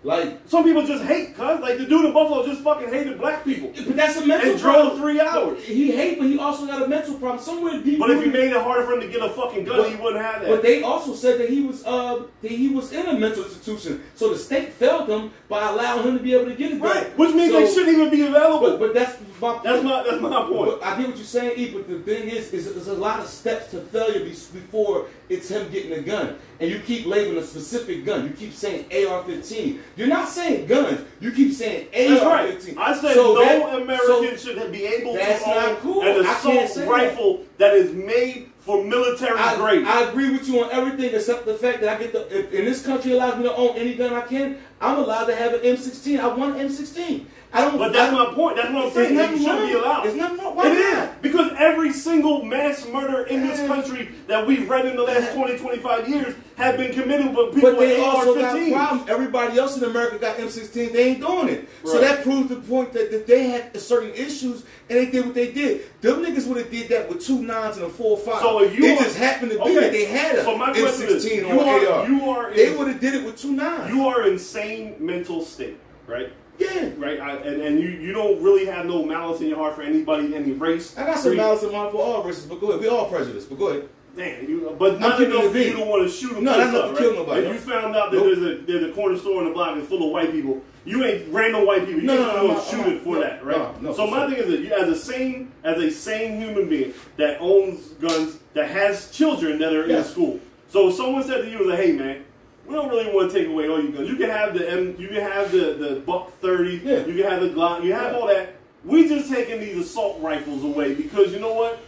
[0.05, 3.43] Like, Some people just hate, cuz like the dude in Buffalo just fucking hated black
[3.43, 3.71] people.
[3.75, 5.63] but that's a mental And drove three hours.
[5.63, 7.97] He hate, but he also got a mental problem somewhere deep.
[7.97, 9.95] But if you made it harder for him to get a fucking gun, But- he
[9.95, 10.49] wouldn't have that.
[10.51, 14.03] But they also said that he was uh that he was in a mental institution,
[14.13, 16.87] so the state failed him by allowing him to be able to get a gun.
[16.89, 18.61] right, which means So- they shouldn't even be available.
[18.69, 19.63] But but that's my point.
[19.63, 20.69] that's my that's my point.
[20.79, 21.71] But I get what you're saying, E.
[21.73, 25.69] But the thing is, is there's a lot of steps to failure before it's him
[25.71, 28.23] getting a gun, and you keep labeling a specific gun.
[28.25, 29.79] You keep saying AR-15.
[29.95, 31.01] You're not saying guns.
[31.19, 32.75] You keep saying AR-15.
[32.77, 32.77] right.
[32.77, 36.01] I said So no that- American so should be able to own cool.
[36.01, 39.85] an I can't say assault rifle that is made for military I, grade.
[39.85, 42.21] I agree with you on everything except the fact that I get the.
[42.35, 45.35] If in this country allows me to own any gun I can, I'm allowed to
[45.35, 46.19] have an M16.
[46.19, 47.25] I want an M16.
[47.55, 47.77] I don't.
[47.77, 48.57] but that's my point.
[48.57, 49.17] That's what I'm saying.
[49.17, 49.67] It shouldn't wrong.
[49.67, 50.15] be allowed.
[50.15, 50.55] Nothing wrong.
[50.55, 51.21] Why It is not?
[51.21, 55.57] because every single mass murder in this country that we've read in the last 20,
[55.57, 58.73] 25 years have been committed by people But they with also got AR-15s.
[58.73, 59.09] problems.
[59.09, 60.91] Everybody else in America got M16.
[60.93, 61.69] They ain't doing it.
[61.85, 65.33] So that proves the point that, that they had certain issues and they did what
[65.35, 65.85] they did.
[66.01, 68.41] Them niggas would have did that with two nines and a four five.
[68.41, 69.73] So if you it just happened to be Okay.
[69.79, 72.07] that they had a So my question is, M16 you on are- AR.
[72.09, 73.93] you are they would have did it with two nines.
[73.93, 75.77] You are insane mental state,
[76.07, 76.31] right?
[76.59, 76.89] Yeah.
[76.97, 79.81] Right, I, and, and you, you don't really have no malice in your heart for
[79.81, 80.97] anybody, any race.
[80.97, 82.81] I got some malice in mind for all races, but go ahead.
[82.81, 83.89] We all prejudiced, but go ahead.
[84.15, 86.45] Damn, you, but not enough for you to want to shoot them.
[86.45, 87.51] No, that's not to kill nobody, If no.
[87.53, 88.25] you found out that Nope.
[88.27, 91.03] there's a there's a corner store in the block that's full of white people, you
[91.03, 91.99] ain't random white people.
[91.99, 93.81] You No, no, no, not- shoot it for no, that, right?
[93.81, 96.69] no, no, so my thing is that you, as a sane as a sane human
[96.69, 100.39] being that owns guns, that has children that are in school.
[100.69, 102.23] So if someone said to you, like, "Hey, man."
[102.67, 104.09] We don't really want to take away all your guns.
[104.09, 107.05] You can have the M, you can have the, the Buck 30, Yeah.
[107.05, 108.17] you can have the Glock, you have Yeah.
[108.19, 108.55] all that.
[108.83, 111.79] We just taking these assault rifles away because you know what?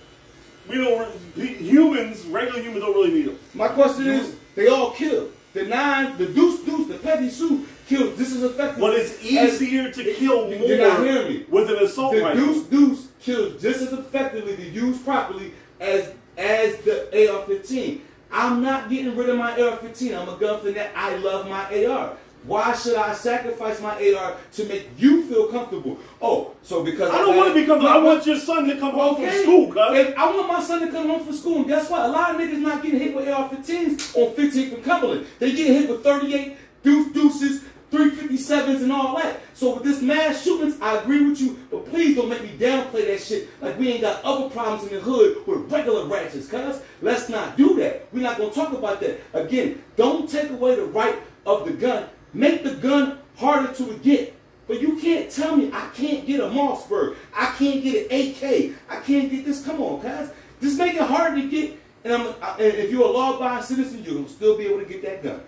[0.67, 1.09] We don't.
[1.35, 3.39] Humans, regular humans, don't really need them.
[3.53, 5.29] My question is, they all kill.
[5.53, 8.17] The nine, the deuce deuce, the petty soup killed.
[8.17, 8.79] This is effective.
[8.81, 11.45] But it's easier to kill more You're not hearing me.
[11.49, 12.41] with an assault the rifle.
[12.45, 18.01] The deuce deuce kills just as effectively to use properly as as the AR-15.
[18.31, 20.19] I'm not getting rid of my AR-15.
[20.19, 20.91] I'm a gun fanatic.
[20.95, 22.13] I love my AR.
[22.43, 25.97] Why should I sacrifice my AR to make you feel comfortable?
[26.21, 27.85] Oh, so because I don't want to become.
[27.85, 29.29] I want your son to come home Okay.
[29.29, 30.13] from school, cuz.
[30.17, 32.05] I want my son to come home from school, and guess what?
[32.05, 35.25] A lot of niggas not getting hit with AR-15s on 15th and Cumberland.
[35.39, 39.39] They getting hit with 38 deuce deuces, 357s, and all that.
[39.53, 43.07] So with this mass shootings, I agree with you, but please don't make me downplay
[43.07, 46.81] that shit like we ain't got other problems in the hood with regular ratchets, cuz.
[47.01, 48.07] Let's not do that.
[48.11, 49.21] We're not gonna talk about that.
[49.33, 52.09] Again, don't take away the right of the gun.
[52.33, 54.33] Make the gun harder to get.
[54.67, 57.15] But you can't tell me I can't get a Mossberg.
[57.33, 58.75] I can't get an AK.
[58.89, 59.63] I can't get this.
[59.63, 60.29] Come on, guys.
[60.61, 61.79] Just make it harder to get.
[62.03, 64.79] And, I'm, I, and if you're a law-abiding citizen, you're going to still be able
[64.79, 65.41] to get that gun.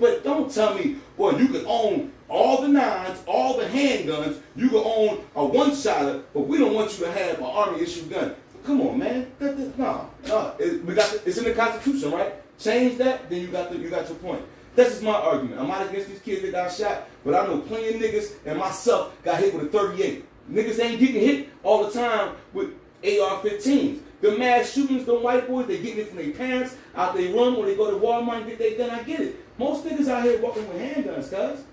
[0.00, 4.40] But don't tell me, well, you can own all the nines, all the handguns.
[4.56, 8.34] You can own a one-shotter, but we don't want you to have an army-issued gun.
[8.64, 9.30] Come on, man.
[9.40, 10.54] No, no.
[10.58, 12.34] It, we got it's in the Constitution, right?
[12.58, 14.42] Change that, then you got the, you got your point.
[14.74, 15.60] That's just my argument.
[15.60, 18.58] I'm not against these kids that got shot, but I know plenty of niggas and
[18.58, 20.24] myself got hit with a 38.
[20.50, 22.70] Niggas ain't getting hit all the time with
[23.02, 24.00] AR-15s.
[24.20, 27.56] The mass shootings, the white boys, they getting it from their parents out they room
[27.56, 28.90] or they go to Walmart and get their gun.
[28.90, 29.36] I get it.
[29.58, 31.64] Most niggas out here walking with handguns, cuz.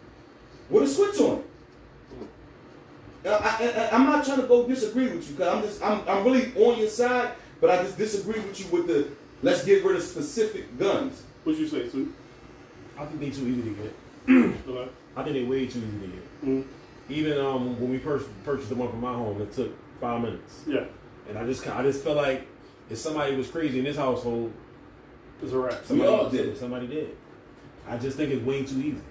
[0.69, 1.43] With a switch on it.
[3.25, 6.23] I, I, I'm not trying to go disagree with you, cuz I'm just I'm, I'm
[6.23, 9.09] really on your side, but I just disagree with you with the
[9.41, 11.23] let's get rid of specific guns.
[11.43, 12.13] What you say, Sue?
[12.97, 13.95] I think they too easy to get.
[14.67, 14.91] Okay.
[15.15, 16.45] I think they way too easy to get.
[16.45, 16.65] Mm.
[17.09, 20.61] Even um, when we pur- purchased the one for my home, it took five minutes,
[20.67, 20.85] Yeah,
[21.29, 22.45] and I just I just felt like
[22.89, 24.51] if somebody was crazy in this household,
[25.41, 25.85] it's a wrap.
[25.85, 26.57] somebody all did.
[26.57, 27.17] Somebody did.
[27.87, 29.01] I just think it's way too easy.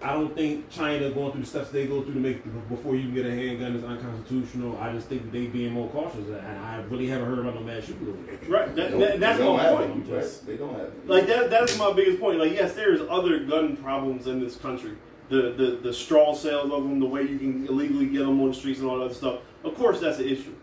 [0.00, 3.02] I don't think China going through the steps they go through to make before you
[3.02, 4.78] can get a handgun is unconstitutional.
[4.78, 7.84] I just think they being more cautious, and I really haven't heard about no mass
[7.84, 8.48] shootings.
[8.48, 8.74] Right.
[8.76, 10.08] That, that, that's my have point.
[10.08, 10.40] it, right?
[10.46, 11.08] They don't have it.
[11.08, 11.50] Like that.
[11.50, 12.38] That's my biggest point.
[12.38, 14.92] Like, yes, there's other gun problems in this country.
[15.30, 18.50] The, the the straw sales of them, the way you can illegally get them on
[18.50, 19.40] the streets and all that stuff.
[19.64, 20.54] Of course that's an issue.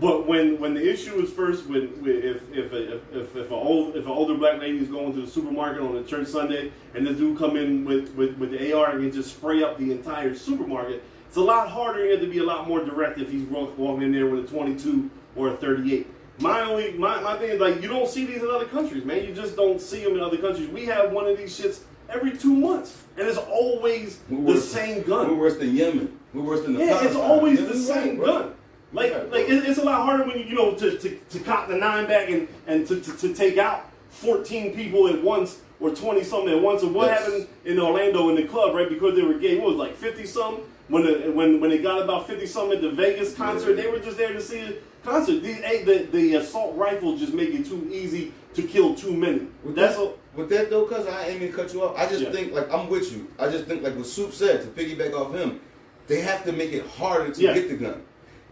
[0.00, 3.94] But when when the issue is first when, if if if if, if, an old,
[3.94, 7.06] if an older black lady is going to the supermarket on a church Sunday and
[7.06, 9.92] this dude come in with, with, with the AR and can just spray up the
[9.92, 12.10] entire supermarket, it's a lot harder.
[12.10, 15.10] Have to be a lot more direct if he's walking in there with a 22
[15.36, 16.06] or a 38.
[16.38, 19.24] My only my, my thing is like you don't see these in other countries, man.
[19.24, 20.68] You just don't see them in other countries.
[20.68, 24.68] We have one of these shits every two months, and it's always We're the worse-
[24.68, 25.28] same gun.
[25.28, 26.18] We're worse than Yemen.
[26.32, 28.26] We're worse than the Yeah, it's always the same right, bro.
[28.40, 28.54] gun.
[28.92, 31.68] Like, like it- it's a lot harder when you you know to, to, to cock
[31.68, 35.94] the nine back and and to, to, to take out fourteen people at once or
[35.94, 36.82] twenty something at once.
[36.82, 37.24] And what Yes.
[37.24, 39.56] happened in Orlando in the club right because they were gay?
[39.58, 42.82] What was like fifty something when the, when when they got about fifty something at
[42.82, 43.74] the Vegas concert?
[43.76, 44.72] They were just there to see a
[45.04, 45.42] concert.
[45.42, 49.46] The the, the assault rifle just make it too easy to kill too many.
[49.64, 51.96] With That's that, a, with that though, cuz I ain't gonna cut you off.
[51.96, 52.30] I just Yeah.
[52.30, 53.28] think like I'm with you.
[53.38, 55.60] I just think like what Soup said to piggyback off him,
[56.08, 57.54] they have to make it harder to Yeah.
[57.54, 58.02] get the gun.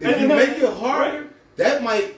[0.01, 1.23] If And- you make it harder, right.
[1.57, 2.15] that might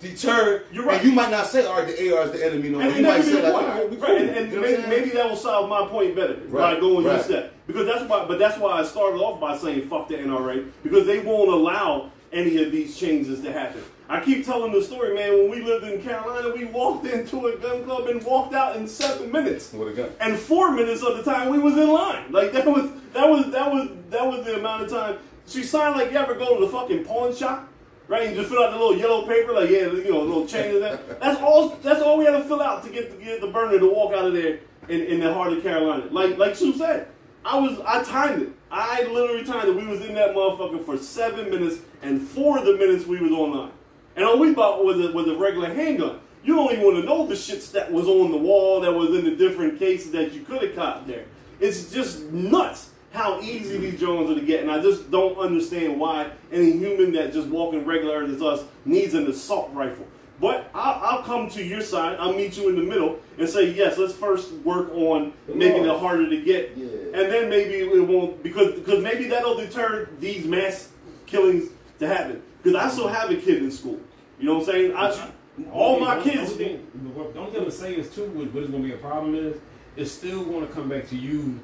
[0.00, 0.62] deter.
[0.72, 1.00] You're right.
[1.00, 2.80] And you might not say, "All right, the AR is the enemy." No.
[2.80, 3.68] And, you and might say like, the "All point.
[3.90, 6.72] right, right, and, and You know maybe, maybe that will solve my point better by
[6.72, 7.24] Right, going your right.
[7.24, 7.52] step.
[7.66, 11.06] Because that's why, but that's why I started off by saying fuck the NRA because
[11.06, 13.82] they won't allow any of these changes to happen.
[14.08, 15.32] I keep telling the story, man.
[15.32, 18.86] When we lived in Carolina, we walked into a gun club and walked out in
[18.86, 19.72] seven minutes.
[19.72, 20.10] With a gun.
[20.20, 22.30] And four minutes of the time we was in line.
[22.30, 25.16] Like that was that was that was that was the amount of time.
[25.46, 27.68] She signed like you ever go to the fucking pawn shop,
[28.08, 28.26] right?
[28.26, 30.74] And just fill out the little yellow paper, like yeah, you know, a little chain
[30.74, 31.20] and that.
[31.20, 31.70] That's all.
[31.82, 34.12] That's all we had to fill out to get to get the burner to walk
[34.12, 36.06] out of there in, in the heart of Carolina.
[36.10, 37.08] Like like Sue said,
[37.44, 38.52] I was I timed it.
[38.70, 39.76] I literally timed it.
[39.76, 43.30] We was in that motherfucker for seven minutes, and four of the minutes we was
[43.30, 43.72] online.
[44.16, 46.20] And all we bought was a, was a regular handgun.
[46.42, 49.10] You don't even want to know the shits that was on the wall, that was
[49.10, 51.26] in the different cases that you could have caught there.
[51.60, 55.98] It's just nuts how easy these drones are to get, and I just don't understand
[55.98, 60.06] why any human that just walking regular as us needs an assault rifle.
[60.38, 62.18] But I'll, I'll come to your side.
[62.20, 63.96] I'll meet you in the middle and say yes.
[63.96, 66.84] Let's first work on making it harder to get, Yeah.
[67.14, 70.90] and then maybe it won't because because maybe that'll deter these mass
[71.24, 72.42] killings to happen.
[72.62, 73.98] Because I still have a kid in school.
[74.38, 74.94] You know what I'm saying?
[74.94, 75.30] I,
[75.72, 76.52] all my kids.
[76.54, 76.80] Don't,
[77.14, 78.98] what- the only thing I'm gonna say is too, what what is gonna be a
[78.98, 79.56] problem is,
[79.96, 81.58] it's still gonna come back to you,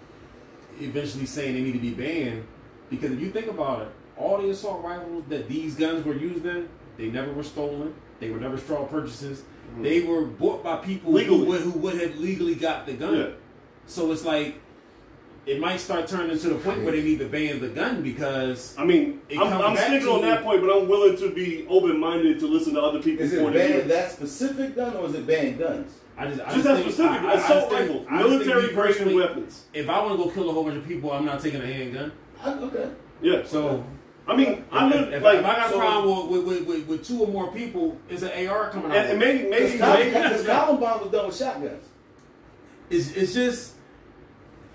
[0.85, 2.47] eventually saying they need to be banned,
[2.91, 6.45] because if you think about it, all the assault rifles that these guns were used
[6.45, 9.83] in, they never were stolen, they were never straw purchases, mm-hmm.
[9.83, 11.13] they were bought by people.
[11.13, 11.39] Legally.
[11.39, 13.17] who would, who would have legally got the gun.
[13.17, 13.31] Yeah.
[13.87, 14.61] So it's like,
[15.45, 18.75] it might start turning to the point where they need to ban the gun because
[18.79, 21.17] I mean, It I'm, comes I'm back sticking to- on that point, but I'm willing
[21.19, 23.79] to be open minded to listen to other people's Is it point of view.
[23.81, 25.95] ban that specific gun or is it ban guns?
[26.17, 28.19] I just, I Just that think- specific I- I- I assault just think- rifles, I
[28.19, 29.65] just think military me grade weapons.
[29.75, 31.67] If I want to go kill a whole bunch of people, I'm not taking a
[31.67, 32.13] handgun.
[32.43, 32.91] I, okay.
[33.21, 33.43] Yeah.
[33.45, 33.85] So
[34.29, 36.67] I mean, I if, live if, like if I got so- a problem with, with,
[36.69, 38.97] with, with two or more people, it's an AR coming out.
[38.97, 41.85] and, and maybe maybe maybe Because Columbine was done with shotguns.
[42.91, 43.73] it's, it's just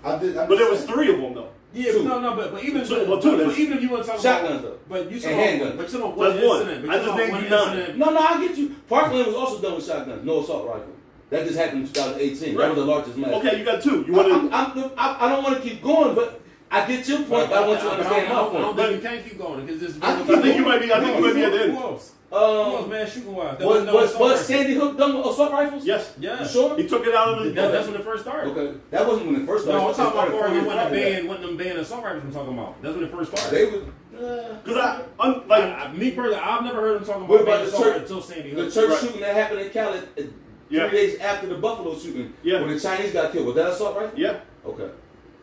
[0.04, 1.48] I did, I'm but there just was three of them though.
[1.74, 1.98] yeah, Two.
[2.04, 3.90] but no, no, but but even Two- but, well, two, but, that's- even if you
[3.90, 4.78] want to talk Shotguns, about, though.
[4.88, 5.76] but you And saw handguns.
[5.76, 6.60] but you know one That's one.
[6.60, 6.86] incident.
[6.86, 7.68] But I just saw named one you nine.
[7.78, 7.98] incident.
[7.98, 8.76] No, no, I get you.
[8.88, 10.92] Parkland was also done with shotguns, no assault rifle.
[11.30, 12.56] That just happened in 2018.
[12.56, 13.30] That was the largest mass.
[13.34, 14.04] Okay, you got two.
[14.06, 14.56] You want to?
[14.56, 16.40] I'm, I, I don't want to keep going, but
[16.70, 17.50] I get your point.
[17.50, 18.76] But I want you to understand my don't, I don't point.
[18.88, 19.98] think you can keep going because this.
[20.00, 20.90] I I think you might be.
[20.92, 22.00] I think you might be at the end.
[22.30, 22.78] Else?
[22.78, 23.06] Who Um, man?
[23.10, 23.58] Shooting wise.
[23.60, 25.84] was, was, was Sandy Hook done with assault rifles?
[25.84, 26.14] Yes.
[26.18, 26.42] Yeah.
[26.42, 26.76] You sure?
[26.76, 27.54] He took it out of his.
[27.54, 28.50] That, that's when it first started.
[28.56, 29.80] Okay, that wasn't when it first started.
[29.82, 31.76] No, I'm talking about started before four you years went to ban, what them ban
[31.78, 32.82] assault rifles I'm talking about.
[32.82, 33.38] That's when it first that.
[33.40, 33.56] started.
[33.72, 33.88] They was.
[34.18, 37.42] Uh, Because I, I'm Like like, I, me personally, I've never heard them talking What
[37.42, 38.64] about about the assault church- until Sandy Hook.
[38.66, 39.00] the church Right.
[39.00, 40.28] shooting that happened in Cali uh, three
[40.70, 40.88] Yeah.
[40.90, 42.60] days after the Buffalo shooting, Yeah.
[42.60, 43.46] when the Chinese got killed.
[43.46, 44.18] Was that assault rifle?
[44.18, 44.40] yeah.
[44.66, 44.88] Okay.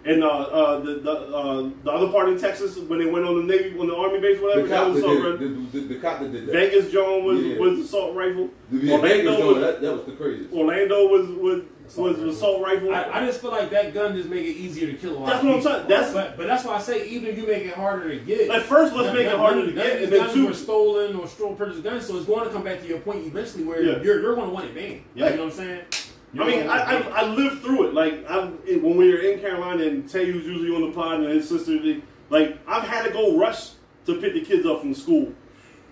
[0.06, 3.36] And uh, uh, the the, uh, the other part in Texas when they went on
[3.48, 5.66] the navy on the army base, whatever, The that was that assault did, rifle.
[5.72, 6.52] the, the, the cop that did that.
[6.54, 7.58] Vegas John was Yeah.
[7.58, 8.50] was assault rifle.
[8.72, 10.54] Yeah, Orlando doing was that, that was the craziest.
[10.54, 11.62] Orlando was was
[11.98, 12.94] was assault rifle.
[12.94, 15.26] I, I just feel like that gun just make it easier to kill a lot.
[15.28, 15.88] That's of what I'm saying.
[15.88, 18.50] That's- but, but that's why I say even if you make it harder to get.
[18.52, 21.28] At first, let's make it none- harder to get, and guns two- were stolen or
[21.28, 24.02] stolen purchased guns, so it's going to come back to your point eventually where Yeah.
[24.04, 25.02] you're you're going to want it banned.
[25.16, 25.30] Yeah.
[25.32, 25.82] You know what I'm saying?
[26.36, 27.94] I You're mean, I, I, I lived through it.
[27.94, 31.30] Like I, when we were in Carolina, and Tay was usually on the pod, and
[31.30, 32.02] his sister.
[32.30, 33.72] Like I've had to go rush
[34.06, 35.34] to pick the kids up from school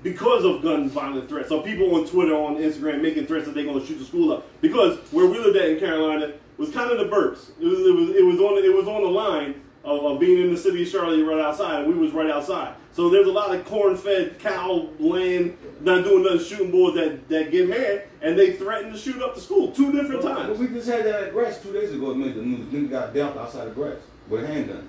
[0.02, 1.50] because of gun violent threats.
[1.50, 4.34] So people on Twitter, on Instagram, making threats that they're going to shoot the school
[4.34, 4.46] up.
[4.62, 7.52] Because where we lived at in Carolina was kind of the burbs.
[7.60, 10.42] It was, it was, it was on, it was on the line of, of being
[10.42, 12.76] in the city of Charlotte right outside, and we was right outside.
[12.94, 17.50] So there's a lot of corn-fed cow land, not doing nothing, shooting boys that, that
[17.52, 20.60] get mad, and they threaten to shoot up the school two different Well, times.
[20.60, 22.12] We just had that at Grass two days ago.
[22.12, 22.68] It made the news.
[22.68, 23.98] Nigga got dumped outside of Grass
[24.30, 24.88] with a handgun.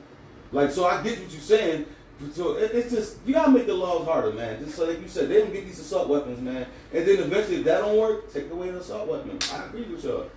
[0.52, 1.86] Like, so I get what you're saying.
[2.32, 4.62] So it, it's just you gotta make the laws harder, man.
[4.62, 6.66] Just so like you said, they don't get these assault weapons, man.
[6.92, 9.38] And then eventually, if that don't work, take away the assault weapon.
[9.52, 10.30] I agree with y'all.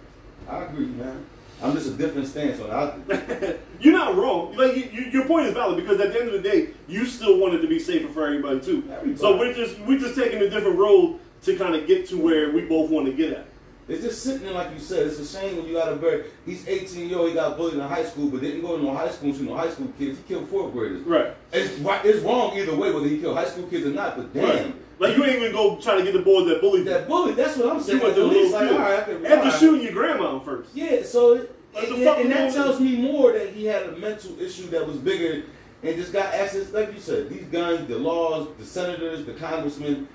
[0.49, 1.26] I agree, man.
[1.62, 3.62] I'm just a different stance on it.
[3.80, 4.55] You're not wrong.
[4.55, 7.05] Like you, you, your point is valid because at the end of the day, you
[7.05, 8.88] still want it to be safer for everybody too.
[8.91, 9.18] Everybody.
[9.18, 12.51] So we're just we're just taking a different road to kind of get to where
[12.51, 13.47] we both want to get at.
[13.88, 15.08] It's just sitting there like you said.
[15.08, 16.26] It's a shame when you got a bird.
[16.45, 17.30] He's 18 year old.
[17.30, 19.55] He got bullied in high school, but didn't go to no high school shoot no
[19.55, 20.18] high school kids.
[20.20, 21.01] He killed fourth graders.
[21.03, 21.34] Right.
[21.53, 21.80] It's.
[21.80, 24.18] It's wrong either way whether he killed high school kids or not.
[24.18, 24.76] But damn, Right.
[25.00, 26.91] Like you ain't even go try to get the boys that bullied you.
[26.91, 27.34] that bully.
[27.34, 28.00] That's what I'm saying.
[28.00, 29.54] You went to the least like, all right, After right.
[29.60, 30.72] shooting your grandma first.
[30.76, 34.39] Yeah, so it- Like, and, and that tells me more that he had a mental
[34.41, 35.43] issue that was bigger
[35.84, 36.74] and just got access.
[36.74, 40.08] Like you said, these guns, the laws, the senators, the congressmen,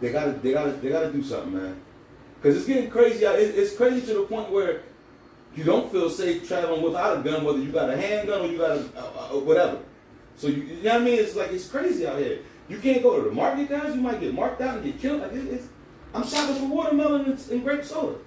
[0.00, 1.80] they gotta, they gotta, they gotta do something, man.
[2.42, 3.24] Because it's getting crazy.
[3.24, 4.80] out- it- It's crazy to the point where
[5.54, 8.58] you don't feel safe traveling without a gun, whether you got a handgun or you
[8.58, 9.78] got a uh, uh, whatever.
[10.36, 11.18] So you, you know what I mean?
[11.20, 12.40] It's like it's crazy out here.
[12.68, 13.94] You can't go to the market, guys.
[13.94, 15.22] You might get marked out and get killed.
[15.22, 15.68] Like it, it's,
[16.14, 18.18] I'm shopping for watermelon and, and grape soda.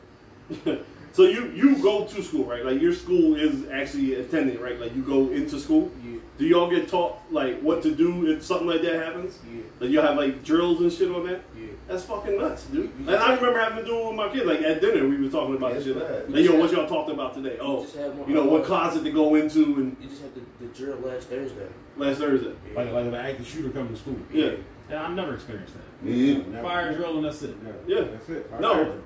[1.18, 2.64] So you you go to school, right?
[2.64, 4.80] Like your school is actually attending, right?
[4.80, 5.92] Like you go into school.
[6.38, 6.40] Yeah.
[6.40, 9.40] Do y'all get taught like what to do if something like that happens?
[9.52, 9.62] Yeah.
[9.80, 11.42] Like y'all have like drills and shit on that?
[11.60, 11.68] Yeah.
[11.88, 12.92] That's fucking nuts, dude.
[13.06, 13.14] Yeah.
[13.14, 14.46] And I remember having to do it with my kids.
[14.46, 15.98] Like at dinner, we were talking about Yeah, this shit.
[15.98, 16.34] it's Like, bad.
[16.34, 17.58] like, yo, what y'all talked about today?
[17.60, 20.36] Oh, just had one- you know what closet to go into and You just had
[20.36, 21.68] the, the drill last Thursday.
[21.98, 22.54] last Thursday.
[22.76, 24.18] Like like if an active shooter coming to school.
[24.32, 24.52] Yeah.
[24.90, 26.06] And I've never experienced that.
[26.06, 26.44] Me either.
[26.50, 26.64] Never.
[26.68, 27.56] Fire drill and that's it.
[27.88, 28.02] Yeah.
[28.02, 28.62] That's it.
[28.62, 29.00] No,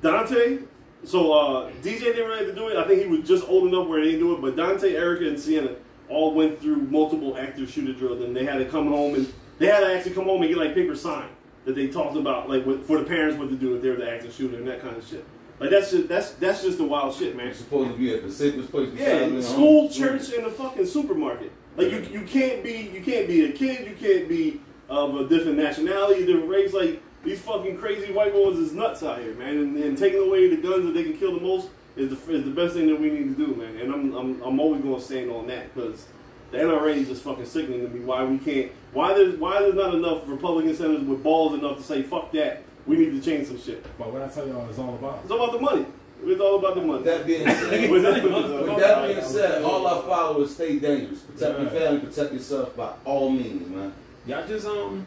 [0.00, 0.58] Dante.
[1.04, 2.76] So uh, DJ didn't really have to do it.
[2.76, 4.40] I think he was just old enough where he didn't do it.
[4.40, 5.70] But Dante, Erica, and Sienna
[6.12, 9.66] all went through multiple active shooter drills, and they had to come home and they
[9.66, 11.30] had to actually come home and get like paper signed
[11.64, 13.96] that they talked about, like with, for the parents what to do if they were
[13.96, 15.24] the active shooter and that kind of shit.
[15.60, 17.46] Like that's just that's that's just the wild shit, man.
[17.46, 18.92] You're supposed to be at the safest place.
[18.94, 19.92] Yeah, school, home.
[19.92, 21.52] church, and the fucking supermarket.
[21.76, 23.86] Like you, you can't be, you can't be a kid.
[23.86, 26.72] You can't be of a different nationality, different race.
[26.72, 29.56] Like these fucking crazy white boys is nuts out here, man.
[29.56, 32.44] And, and taking away the guns that they can kill the most is the, is
[32.44, 33.76] the best thing that we need to do, man.
[33.76, 36.06] And I'm I'm, I'm always going to stand on that because
[36.50, 38.00] the NRA is just fucking sickening to me.
[38.00, 38.72] Why we can't?
[38.92, 42.62] Why there's why there's not enough Republican senators with balls enough to say fuck that.
[42.86, 43.84] We need to change some shit.
[43.98, 45.20] But what I tell y'all is all about.
[45.22, 45.86] It's all about the money.
[46.24, 47.02] It's all about the money.
[47.04, 51.20] That being said, With that- with that being said, all our followers stay dangerous.
[51.20, 53.92] Protect your family, protect yourself by all means, man.
[54.26, 55.04] Y'all just um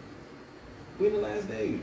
[1.00, 1.80] we in the last days.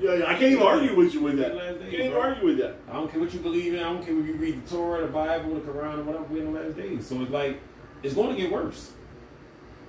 [0.00, 1.52] Yeah, yeah, I can't even argue with you with that.
[1.52, 2.76] I can't even argue with that.
[2.88, 3.80] I don't care what you believe in.
[3.80, 6.24] I don't care if you read the Torah, the Bible, the Quran, or whatever.
[6.24, 7.60] We're in the last days, so it's like
[8.02, 8.92] it's going to get worse.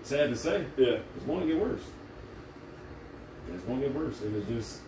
[0.04, 0.98] Sad to say, Yeah.
[1.16, 1.82] it's going to get worse.
[3.54, 4.82] It's going to get worse, and it's just,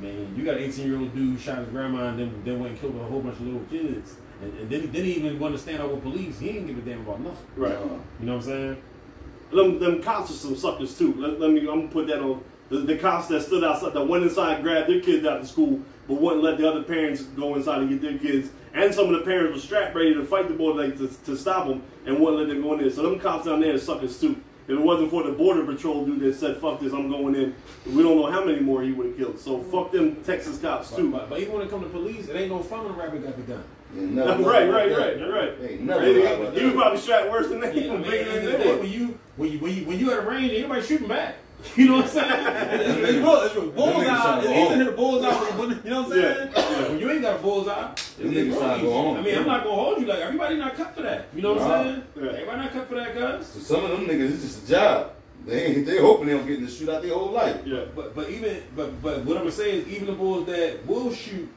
[0.00, 2.72] man, you got an 18 year old dude shot his grandma and then then went
[2.72, 5.54] and killed a whole bunch of little kids, and, and then he didn't even want
[5.54, 6.38] to stand up with police.
[6.40, 7.46] He didn't give a damn about nothing.
[7.56, 7.72] Right.
[7.72, 7.78] Uh,
[8.20, 8.82] You know what I'm saying?
[9.52, 11.14] Them, them cops are some suckers too.
[11.14, 11.60] Let, let me.
[11.60, 12.42] I'm gonna put that on
[12.80, 15.80] the, the cops that stood outside, that went inside, grabbed their kids out of school,
[16.08, 18.50] but wouldn't let the other parents go inside and get their kids.
[18.74, 21.36] And some of the parents were strapped ready to fight the boy like to, to
[21.36, 22.90] stop them, and wouldn't let them go in there.
[22.90, 24.36] So them cops down there are suckers too.
[24.66, 27.54] If it wasn't for the border patrol dude that said "fuck this," I'm going in.
[27.86, 29.38] We don't know how many more he would have killed.
[29.38, 31.10] So fuck them Texas cops too.
[31.12, 33.18] but, but even when it comes to police, it ain't no fun when a rapper
[33.18, 33.64] got the gun.
[33.94, 35.30] yeah, never right, lie right, right, that.
[35.30, 35.70] right.
[35.70, 37.86] Ain't never He, lie was probably strapped worse than they.
[37.86, 38.80] Yeah, I mean, bigger at the end than of the they day, were.
[38.80, 41.34] when you when you when you when you at a range, ain't nobody shooting back.
[41.76, 42.80] You know what I'm saying?
[42.80, 43.40] it's, it's real.
[43.42, 43.64] It's real.
[43.64, 44.38] niggas Bullseye.
[44.38, 45.34] It's go easy to hit a bullseye.
[45.58, 46.50] When, you know what I'm saying?
[46.54, 46.88] Yeah.
[46.88, 49.38] When you ain't got a bullseye, it's Them niggas trying to go real I mean,
[49.38, 50.06] I'm not gonna hold you.
[50.06, 51.26] Like everybody not cut for that.
[51.34, 51.74] You know what Nah.
[51.74, 52.02] I'm saying?
[52.16, 52.30] Yeah.
[52.32, 53.46] Everybody not cut for that, guys.
[53.46, 55.10] So some of them niggas, it's just a job.
[55.46, 57.60] They ain't, they hoping they don't get in the shootout their whole life.
[57.66, 57.84] Yeah.
[57.94, 61.50] But but even but but what I'm saying is even the bulls that will shoot,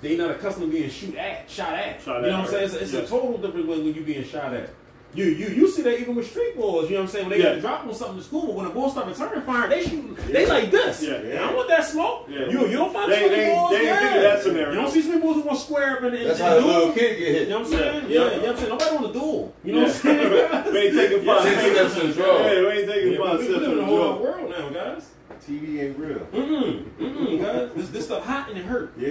[0.00, 2.00] they not accustomed to being shoot at, shot at.
[2.02, 2.64] Shot you know at, what I'm saying?
[2.64, 3.00] It's, a- it's Yeah.
[3.00, 4.70] a total difference when, when you being shot at.
[5.14, 7.28] You you you see that even with street bulls, you know what I'm saying?
[7.28, 7.50] When they Yeah.
[7.50, 9.84] got to drop on something to school, but when a bull start returning fire, they
[9.84, 11.02] shoot they like this.
[11.02, 11.16] Yeah.
[11.16, 12.26] I don't want that smoke.
[12.30, 12.48] Yeah.
[12.48, 13.70] You you don't find They- street they- bulls.
[13.70, 13.98] they ain't yeah.
[14.00, 14.70] think of that scenario.
[14.70, 16.54] You don't see street bulls who want to square up and, and, That's and how
[16.54, 16.72] the duel.
[16.78, 17.42] little kid get hit.
[17.42, 18.04] You know what I'm saying?
[18.08, 18.08] Yeah.
[18.08, 18.30] Yeah, Yeah.
[18.36, 18.68] you know what I'm saying?
[18.70, 19.54] Nobody want to duel.
[19.64, 19.84] You know Yeah.
[19.86, 20.64] what I'm saying?
[20.72, 22.38] we ain't taking five Six steps in the draw.
[22.46, 24.22] Yeah, we ain't taking Yeah, five we, we live in in the a whole other
[24.22, 25.08] world now, guys.
[25.46, 26.20] TV ain't real.
[26.32, 27.68] Mm-mm, mm-mm, guys.
[27.76, 28.92] This, this stuff hot and it hurt.
[28.96, 29.08] Yeah.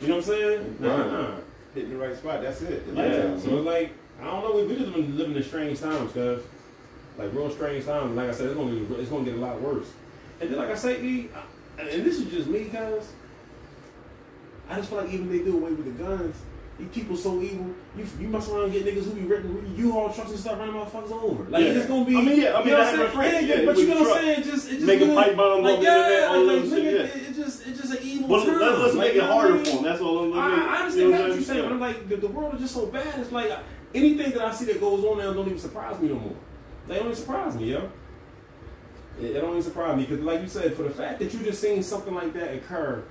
[0.00, 0.76] You know what I'm saying?
[0.80, 1.12] Right.
[1.12, 1.26] Nah.
[1.74, 2.42] Hitting the right spot.
[2.42, 2.82] That's it.
[2.94, 3.36] Yeah.
[3.38, 4.56] So it's like, I don't know.
[4.56, 6.40] We, we just been living in strange times, guys.
[7.18, 8.16] Like real strange times.
[8.16, 9.86] Like I said, it's gonna be, it's gonna get a lot worse.
[10.40, 13.12] And then, like I say, E, I- and this is just me, guys.
[14.68, 16.34] I just feel like even they do away with the guns,
[16.78, 17.70] these people so evil.
[17.96, 20.74] You you mess around and get niggas who be written U-Haul trucks and stuff running
[20.74, 21.44] motherfuckers over.
[21.44, 21.70] Like Yeah.
[21.72, 22.16] it's gonna be.
[22.16, 23.48] I mean, yeah, I mean, you know I what I'm have a friend, saying?
[23.60, 24.42] yeah, but you know what I'm saying?
[24.42, 26.90] Just it just Making pipe bombs like, over the internet, yeah, like, nigga, shit, yeah.
[27.00, 27.34] it, it
[28.28, 28.60] just it's just an evil But time.
[28.60, 29.64] let's, let's Like, make it I harder mean?
[29.64, 29.84] for them.
[29.84, 31.80] That's all I'm looking I, I You understand know what I'm you're saying, but I'm
[31.80, 33.18] like, the, the world is just so bad.
[33.20, 33.52] It's like
[33.94, 36.36] anything that I see that goes on now don't even surprise me no more.
[36.88, 37.90] They don't even surprise me, yo.
[39.20, 41.40] It, it don't even surprise me because, like you said, for the fact that you
[41.40, 43.02] just seen something like that occur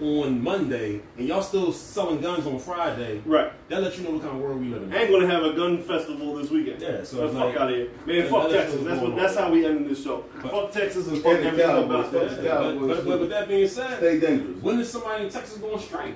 [0.00, 3.52] on Monday and y'all still selling guns on Friday, Right.
[3.68, 4.92] that lets you know what kind of world we live in.
[4.92, 6.80] I ain't gonna have a gun festival this weekend.
[6.80, 8.16] Yeah, so So it's fuck like- out of here, man.
[8.16, 8.84] Yeah, fuck that's Texas.
[8.86, 9.16] That's what.
[9.16, 10.24] That's how we ending this show.
[10.42, 12.38] But- fuck Texas and fuck the everything Cowboys, about fuck Texas.
[12.38, 14.62] the But, but, but with that being said, Stay dangerous.
[14.62, 16.14] when is somebody in Texas going to strike?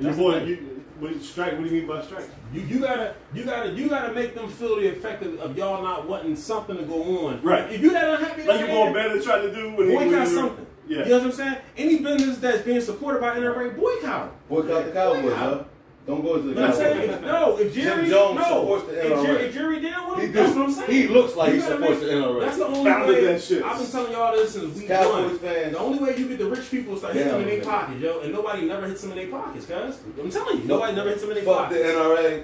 [0.00, 1.52] Your boy, you, what, strike.
[1.52, 2.24] What do you mean by strike?
[2.54, 5.82] You, you gotta you gotta you gotta make them feel the effect of, of y'all
[5.82, 7.40] not wanting something to go on.
[7.42, 7.70] Right.
[7.72, 10.10] If you that unhappy, Like you man, going better try to do when he- when
[10.10, 10.66] boycott something.
[10.92, 11.04] Yeah.
[11.04, 11.56] You know what I'm saying?
[11.76, 14.22] Any business that's being supported by NRA, boycott.
[14.24, 14.30] 'em.
[14.48, 15.38] Boycott the Cowboys, Boycott.
[15.38, 15.64] huh?
[16.04, 17.10] Don't go to the You know what I'm saying?
[17.10, 17.24] Cowboys.
[17.24, 19.22] No, if Jim Jerry Jones no, supports the if NRA.
[19.24, 20.38] Jerry, if Jerry down with He him, do.
[20.38, 20.90] that's what I'm saying.
[20.90, 22.40] He looks like You he gotta supports make- the NRA.
[22.40, 23.24] That's the only Founded way.
[23.24, 23.62] that shit.
[23.64, 25.38] I've been telling y'all this since week Cowboys one.
[25.38, 25.72] fans.
[25.72, 27.64] The only way you get the rich people to start hitting Yeah, them in their
[27.64, 29.94] pockets, yo, and nobody never hits them in their pockets, cuz.
[30.20, 31.80] I'm telling you, nobody never hits them in their pockets.
[31.80, 31.98] Fuck the.
[32.00, 32.42] NRA.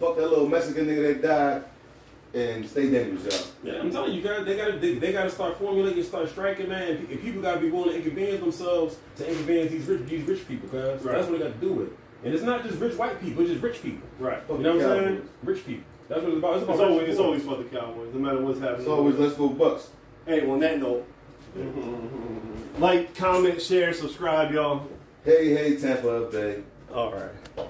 [0.00, 1.62] Fuck that little Mexican nigga that died.
[2.34, 3.46] And stay dangerous, y'all.
[3.72, 7.06] Yeah, I'm telling you, guys, they gotta they, they gotta start formulating, start striking, man.
[7.08, 10.68] And people gotta be willing to inconvenience themselves to inconvenience these rich these rich people,
[10.68, 11.02] cuz.
[11.02, 11.14] Right.
[11.14, 11.88] That's what they got to do with.
[11.88, 11.98] it.
[12.24, 14.08] And it's not just rich white people, it's just rich people.
[14.18, 14.42] Right.
[14.48, 15.28] You know what I'm saying?
[15.44, 15.84] Rich people.
[16.08, 16.54] That's what it's about.
[16.54, 18.80] It's, about It's always it's always for the Cowboys, no matter what's happening.
[18.80, 19.90] It's always let's go Bucks.
[20.26, 21.06] Hey, on that note,
[22.78, 24.88] like, comment, share, subscribe, y'all.
[25.24, 26.62] Hey, hey, Tampa Bay.
[26.92, 27.68] All right.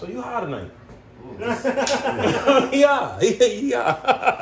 [0.00, 0.70] So you high tonight?
[2.72, 4.36] yeah, yeah.